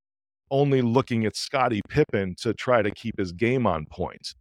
[0.50, 4.34] only looking at Scottie Pippen to try to keep his game on point.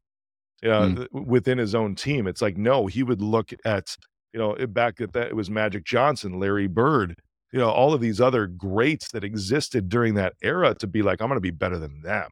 [0.64, 0.96] You know, Mm.
[0.98, 3.96] th- within his own team, it's like no, he would look at
[4.34, 7.16] you know it- back at that it was Magic Johnson, Larry Bird,
[7.52, 11.22] you know, all of these other greats that existed during that era to be like,
[11.22, 12.32] I'm going to be better than them.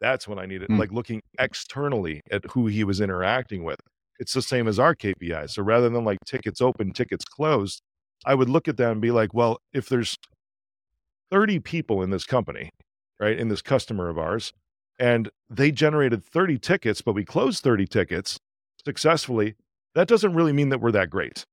[0.00, 0.78] That's when I needed Mm.
[0.78, 3.78] like looking externally at who he was interacting with.
[4.18, 5.46] It's the same as our KPI.
[5.46, 7.80] So rather than like tickets open, tickets closed,
[8.24, 10.16] I would look at that and be like, well, if there's
[11.30, 12.70] 30 people in this company,
[13.18, 14.52] right, in this customer of ours,
[14.98, 18.38] and they generated 30 tickets, but we closed 30 tickets
[18.84, 19.54] successfully,
[19.94, 21.44] that doesn't really mean that we're that great.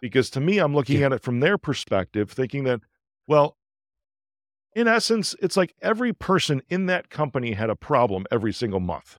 [0.00, 1.06] Because to me, I'm looking Yeah.
[1.06, 2.80] at it from their perspective, thinking that,
[3.26, 3.56] well,
[4.78, 9.18] in essence, it's like every person in that company had a problem every single month.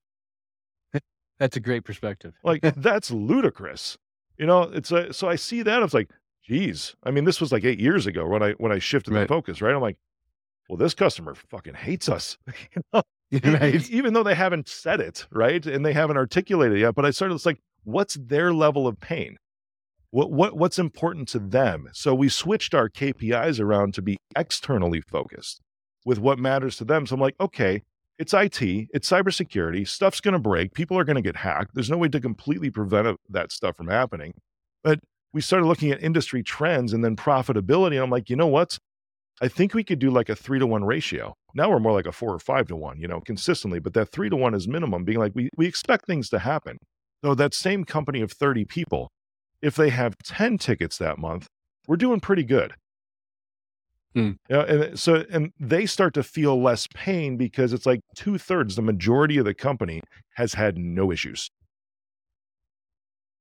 [1.37, 2.33] That's a great perspective.
[2.43, 3.97] Like that's ludicrous.
[4.37, 5.79] You know, it's a, so I see that.
[5.79, 6.09] I was like,
[6.43, 6.95] geez.
[7.03, 9.21] I mean, this was like eight years ago when I when I shifted Right.
[9.21, 9.73] the focus, right?
[9.73, 9.97] I'm like,
[10.69, 12.37] well, this customer fucking hates us.
[12.71, 13.01] you know?
[13.59, 13.89] right.
[13.89, 15.65] even though they haven't said it, right?
[15.65, 16.95] And they haven't articulated it yet.
[16.95, 19.37] But I started, it's like, what's their level of pain?
[20.11, 21.89] What, what, what's important to them?
[21.93, 25.61] So we switched our KPIs around to be externally focused
[26.05, 27.05] with what matters to them.
[27.05, 27.83] So I'm like, okay,
[28.17, 31.71] it's IT, it's cybersecurity, stuff's going to break, people are going to get hacked.
[31.73, 34.33] There's no way to completely prevent that stuff from happening.
[34.83, 34.99] But
[35.31, 37.93] we started looking at industry trends and then profitability.
[37.93, 38.77] And I'm like, you know what?
[39.41, 41.33] I think we could do like a three to one ratio.
[41.53, 44.11] Now we're more like a four or five to one, you know, consistently, but that
[44.11, 46.77] three to one is minimum, being like, we, we expect things to happen.
[47.23, 49.11] So that same company of 30 people,
[49.61, 51.47] if they have 10 tickets that month,
[51.87, 52.73] we're doing pretty good.
[54.13, 54.31] Hmm.
[54.49, 58.37] You know, and so, and they start to feel less pain because it's like two
[58.37, 60.01] thirds, the majority of the company
[60.35, 61.49] has had no issues.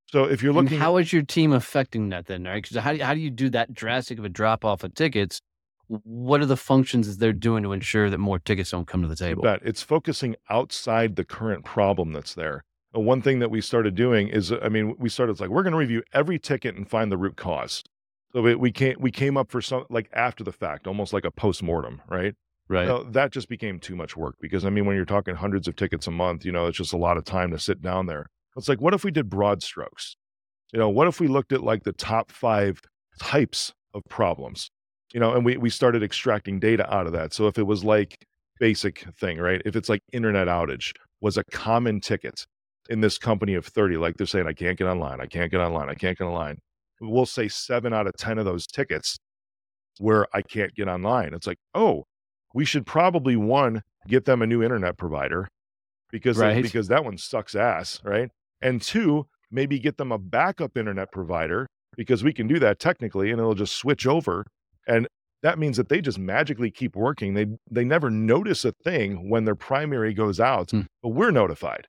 [0.06, 2.44] So if you're And looking, how is your team affecting that then?
[2.44, 2.62] Right?
[2.62, 4.94] Because how do you, how do you do that drastic of a drop off of
[4.94, 5.40] tickets?
[5.86, 9.08] What are the functions that they're doing to ensure that more tickets don't come to
[9.08, 9.42] the table?
[9.64, 12.64] It's focusing outside the current problem that's there.
[12.92, 15.62] One thing that we started doing is, uh, I mean, we started it's like we're
[15.62, 17.82] going to review every ticket and find the root cause.
[18.32, 21.24] So we, we came we came up for some like after the fact, almost like
[21.24, 22.34] a post mortem, right?
[22.68, 23.12] Right.
[23.12, 26.06] That just became too much work because I mean, when you're talking hundreds of tickets
[26.06, 28.26] a month, you know, it's just a lot of time to sit down there.
[28.56, 30.16] It's like, what if we did broad strokes?
[30.72, 32.80] You know, what if we looked at like the top five
[33.18, 34.70] types of problems?
[35.14, 37.32] You know, and we we started extracting data out of that.
[37.32, 38.26] So if it was like
[38.60, 39.62] basic thing, right?
[39.64, 42.46] If it's like internet outage was a common ticket
[42.88, 45.60] in this company of 30, like they're saying, I can't get online, I can't get
[45.60, 46.58] online, I can't get online.
[47.00, 49.18] We'll say seven out of 10 of those tickets
[49.98, 51.34] where I can't get online.
[51.34, 52.04] It's like, oh,
[52.54, 55.48] we should probably one get them a new internet provider
[56.10, 56.62] because Right.
[56.62, 58.30] because that one sucks ass, right?
[58.62, 61.66] And two, maybe get them a backup internet provider
[61.96, 64.44] because we can do that technically and it'll just switch over
[64.86, 65.06] and
[65.42, 67.34] that means that they just magically keep working.
[67.34, 70.82] They they never notice a thing when their primary goes out, Hmm.
[71.02, 71.86] but we're notified.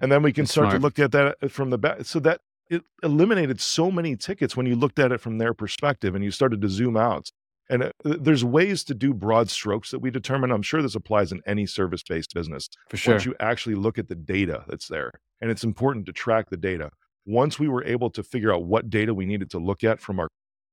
[0.00, 0.76] And then we can That's start smart.
[0.76, 2.04] to look at that from the back.
[2.04, 6.14] So that it eliminated so many tickets when you looked at it from their perspective
[6.14, 7.30] and you started to zoom out.
[7.70, 10.50] And uh, there's ways to do broad strokes that we determine.
[10.50, 12.68] I'm sure this applies in any service based business.
[12.90, 13.14] For sure.
[13.14, 16.56] Once you actually look at the data that's there, and it's important to track the
[16.56, 16.90] data.
[17.26, 20.20] Once we were able to figure out what data we needed to look at from
[20.20, 20.28] our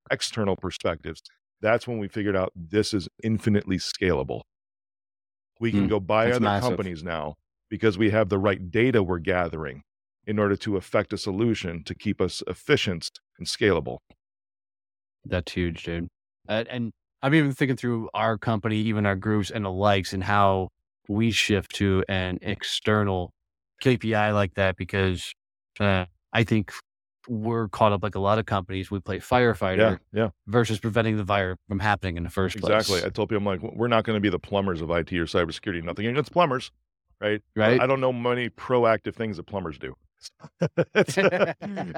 [0.09, 1.21] external perspectives,
[1.61, 4.41] that's when we figured out this is infinitely scalable.
[5.59, 6.69] We can Hmm, go buy other massive.
[6.71, 7.35] companies now
[7.71, 9.81] because we have the right data we're gathering
[10.27, 13.09] in order to affect a solution to keep us efficient
[13.39, 13.97] and scalable.
[15.25, 16.07] That's huge, dude.
[16.47, 16.91] Uh, and
[17.23, 20.67] I'm even thinking through our company, even our groups and the likes, and how
[21.07, 23.31] we shift to an external
[23.83, 25.31] KPI like that because
[25.79, 26.73] uh, I think
[27.29, 28.91] we're caught up like a lot of companies.
[28.91, 32.73] We play firefighter Yeah, yeah, versus preventing the fire from happening in the first place.
[32.73, 33.05] exactly.
[33.07, 35.25] I told people, I'm like, we're not going to be the plumbers of IT or
[35.25, 35.83] cybersecurity.
[35.83, 36.71] Nothing against plumbers,
[37.21, 37.41] right?
[37.55, 37.79] Right?
[37.79, 39.95] I don't know many proactive things that plumbers do.
[40.95, 41.23] It's- you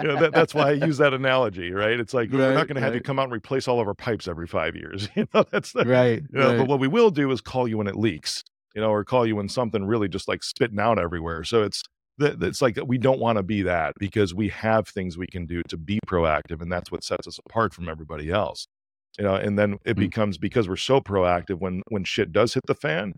[0.04, 2.00] know, that, that's why I use that analogy, right?
[2.00, 3.94] It's like we're not going to have you come out and replace all of our
[3.94, 5.10] pipes every five years.
[5.16, 6.22] You know, that's the, right.
[6.32, 6.58] you know, right.
[6.58, 8.44] but what we will do is call you when it leaks,
[8.76, 11.44] you know, or call you when something really just like spitting out everywhere.
[11.44, 11.84] So it's
[12.20, 15.62] it's like we don't want to be that because we have things we can do
[15.68, 18.68] to be proactive, and that's what sets us apart from everybody else.
[19.18, 20.00] You know, and then it Mm.
[20.02, 23.14] becomes because we're so proactive when when shit does hit the fan,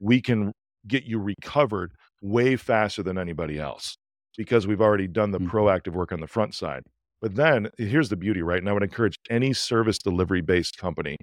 [0.00, 0.52] we can
[0.86, 3.96] get you recovered way faster than anybody else
[4.36, 5.48] because we've already done the Mm.
[5.50, 6.82] proactive work on the front side.
[7.20, 8.58] But then here's the beauty, right?
[8.58, 11.16] And I would encourage any service delivery based company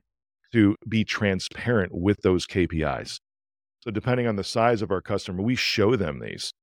[0.54, 3.20] to be transparent with those KPIs.
[3.82, 6.54] So, depending on the size of our customer, we show them these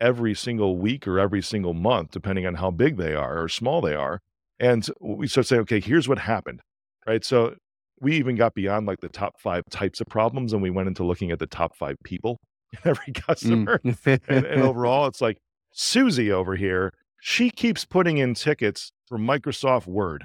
[0.00, 3.80] every single week or every single month, depending on how big they are or small
[3.80, 4.20] they are.
[4.58, 6.60] And we start saying, okay, here's what happened,
[7.06, 7.24] right?
[7.24, 7.56] So,
[8.00, 11.04] we even got beyond like the top five types of problems and we went into
[11.04, 12.38] looking at the top five people
[12.84, 14.20] every customer Mm.
[14.28, 15.38] and, and overall, it's like
[15.72, 20.24] Susie over here, she keeps putting in tickets for Microsoft Word,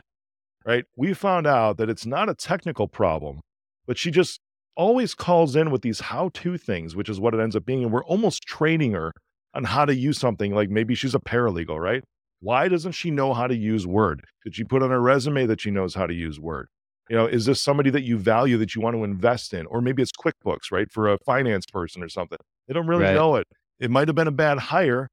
[0.66, 0.86] right?
[0.96, 3.42] We found out that it's not a technical problem,
[3.86, 4.40] but she just
[4.78, 7.84] always calls in with these how to things, which is what it ends up being.
[7.84, 9.12] And we're almost training her
[9.54, 12.04] on how to use something like maybe she's a paralegal, right?
[12.42, 14.24] Why doesn't she know how to use Word?
[14.44, 16.68] Did she put on her resume that she knows how to use Word?
[17.10, 19.66] You know, is this somebody that you value that you want to invest in?
[19.68, 20.92] Or maybe it's QuickBooks, right?
[20.92, 22.40] For a finance person or something.
[22.68, 23.14] They don't really Right.
[23.14, 23.46] know it.
[23.80, 25.08] It might have been a bad hire,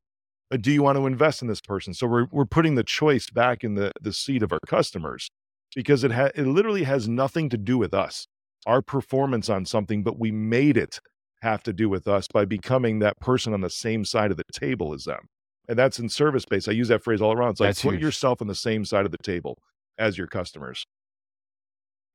[0.50, 1.92] but do you want to invest in this person?
[1.94, 5.28] So we're we're putting the choice back in the the seat of our customers.
[5.74, 8.26] because it ha- it literally has nothing to do with us,
[8.66, 11.00] our performance on something, but we made it
[11.40, 14.44] have to do with us by becoming that person on the same side of the
[14.52, 15.20] table as them.
[15.66, 16.68] And that's in service based.
[16.68, 17.52] I use that phrase all around.
[17.52, 18.02] It's like That's put huge.
[18.02, 19.56] yourself on the same side of the table
[19.98, 20.84] as your customers.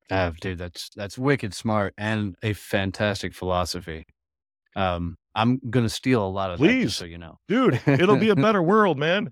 [0.09, 4.05] Ah, dude, that's that's wicked smart and a fantastic philosophy.
[4.75, 6.85] Um, I'm gonna steal a lot of that, Please.
[6.85, 7.37] just so you know.
[7.47, 9.31] Dude, it'll be a better world, man.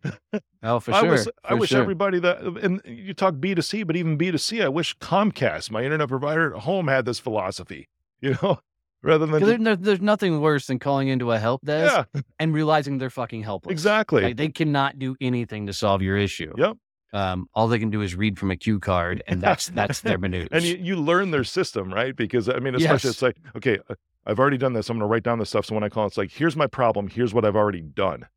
[0.62, 1.10] Oh, for I sure.
[1.12, 1.82] wish I wish sure.
[1.82, 6.54] everybody that and you talk B2C, but even B2C, I wish Comcast, my internet provider
[6.56, 7.88] at home, had this philosophy,
[8.22, 8.60] you know,
[9.04, 12.54] rather than just, there- there's nothing worse than calling into a help desk yeah, and
[12.54, 13.72] realizing they're fucking helpless.
[13.72, 14.24] exactly.
[14.24, 16.54] Like they cannot do anything to solve your issue.
[16.58, 16.78] Yep.
[17.14, 20.18] Um, all they can do is read from a cue card, and that's that's their
[20.18, 20.50] minutes.
[20.52, 22.16] and you, you learn their system, right?
[22.16, 23.16] Because I mean, especially Yes.
[23.16, 23.96] it's like, okay, uh,
[24.26, 24.90] I've already done this.
[24.90, 25.66] I'm going to write down the stuff.
[25.68, 27.08] So when I call, it's like, here's my problem.
[27.08, 28.28] Here's what I've already done.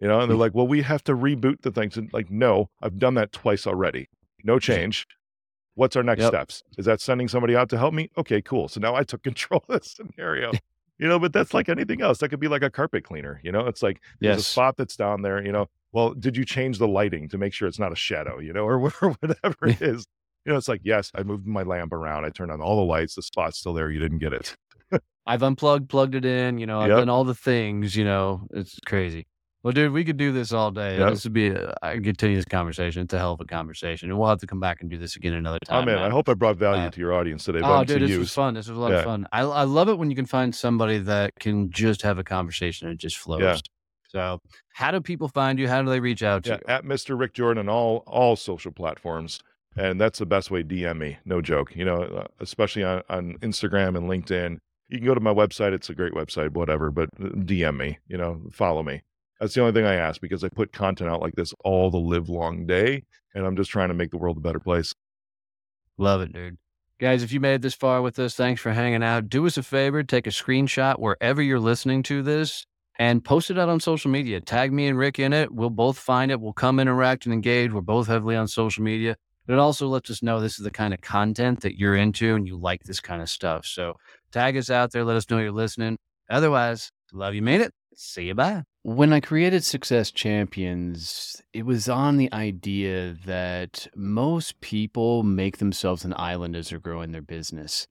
[0.00, 1.96] You know, and they're like, well, we have to reboot the things.
[1.96, 4.08] And like, no, I've done that twice already.
[4.44, 5.06] No change.
[5.74, 6.28] What's our next Yep.
[6.28, 6.62] steps?
[6.78, 8.10] Is that sending somebody out to help me?
[8.18, 8.68] Okay, cool.
[8.68, 10.52] So now I took control of the scenario.
[10.98, 12.18] You know, but that's like anything else.
[12.18, 13.40] That could be like a carpet cleaner.
[13.42, 14.46] You know, it's like there's a Yes.
[14.46, 15.44] spot that's down there.
[15.44, 18.38] You know, well, did you change the lighting to make sure it's not a shadow?
[18.38, 20.06] You know, or, or whatever it is.
[20.44, 22.24] You know, it's like, yes, I moved my lamp around.
[22.24, 23.14] I turned on all the lights.
[23.14, 23.90] The spot's still there.
[23.90, 24.56] You didn't get it.
[25.24, 26.58] I've unplugged, plugged it in.
[26.58, 26.98] You know, I've Yep.
[26.98, 27.94] done all the things.
[27.94, 29.26] You know, it's crazy.
[29.62, 30.98] Well, dude, we could do this all day.
[30.98, 31.10] Yep.
[31.10, 33.02] This would be a, I could continue this conversation.
[33.02, 35.14] It's a hell of a conversation, and we'll have to come back and do this
[35.14, 35.84] again another Oh time.
[35.86, 37.60] man, I hope I brought value Uh, to your audience today.
[37.62, 38.18] Oh, dude, to this use.
[38.18, 38.54] was fun.
[38.54, 38.98] This was a lot Yeah.
[38.98, 39.28] of fun.
[39.30, 42.88] I I love it when you can find somebody that can just have a conversation
[42.88, 43.62] and it just flows.
[44.12, 44.40] So,
[44.74, 45.68] how do people find you?
[45.68, 46.62] How do they reach out to Yeah, you?
[46.68, 47.18] at Mr.
[47.18, 49.40] Rick Jordan on all all social platforms,
[49.74, 50.62] and that's the best way.
[50.62, 51.74] DM me, no joke.
[51.74, 54.58] You know, uh, especially on, on Instagram and LinkedIn.
[54.88, 56.90] You can go to my website; it's a great website, whatever.
[56.90, 59.02] But uh, DM me, you know, follow me.
[59.40, 61.96] That's the only thing I ask because I put content out like this all the
[61.96, 63.04] live long day,
[63.34, 64.94] and I'm just trying to make the world a better place.
[65.96, 66.58] Love it, dude.
[67.00, 69.28] Guys, if you made it this far with us, thanks for hanging out.
[69.28, 72.66] Do us a favor, take a screenshot wherever you're listening to this
[73.02, 74.40] and post it out on social media.
[74.40, 75.52] Tag me and Rick in it.
[75.52, 76.40] We'll both find it.
[76.40, 77.72] We'll come interact and engage.
[77.72, 79.16] We're both heavily on social media.
[79.44, 82.36] But it also lets us know this is the kind of content that you're into
[82.36, 83.66] and you like this kind of stuff.
[83.66, 83.96] So
[84.30, 85.02] tag us out there.
[85.02, 85.98] Let us know you're listening.
[86.30, 87.72] Otherwise, love you, made it.
[87.96, 88.36] See you.
[88.36, 88.62] Bye.
[88.84, 96.04] When I created Success Champions, it was on the idea that most people make themselves
[96.04, 97.88] an island as they're growing their business.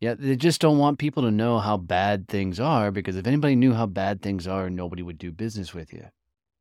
[0.00, 3.54] Yet they just don't want people to know how bad things are because if anybody
[3.54, 6.06] knew how bad things are, nobody would do business with you.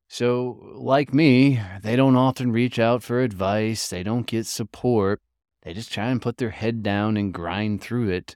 [0.09, 5.21] So, like me, they don't often reach out for advice, they don't get support.
[5.63, 8.35] They just try and put their head down and grind through it.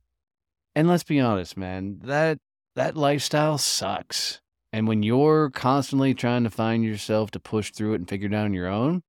[0.76, 2.38] And let's be honest, man, that
[2.76, 4.40] that lifestyle sucks.
[4.72, 8.34] And when you're constantly trying to find yourself to push through it and figure it
[8.34, 9.04] out on your own,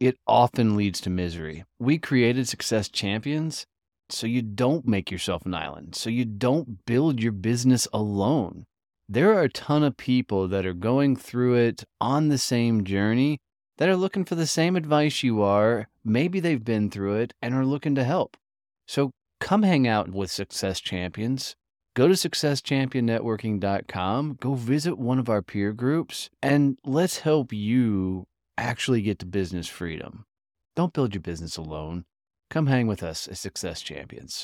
[0.00, 1.64] it often leads to misery.
[1.78, 3.66] We created Success Champions
[4.10, 8.64] so you don't make yourself an island, so you don't build your business alone.
[9.08, 13.38] There are a ton of people that are going through it on the same journey
[13.78, 15.88] that are looking for the same advice you are.
[16.04, 18.36] Maybe they've been through it and are looking to help.
[18.86, 21.56] So come hang out with Success Champions.
[21.94, 29.02] Go to successchampionnetworking.com, go visit one of our peer groups, and let's help you actually
[29.02, 30.24] get to business freedom.
[30.76, 32.04] Don't build your business alone.
[32.50, 34.36] Come hang with us as Success Champions.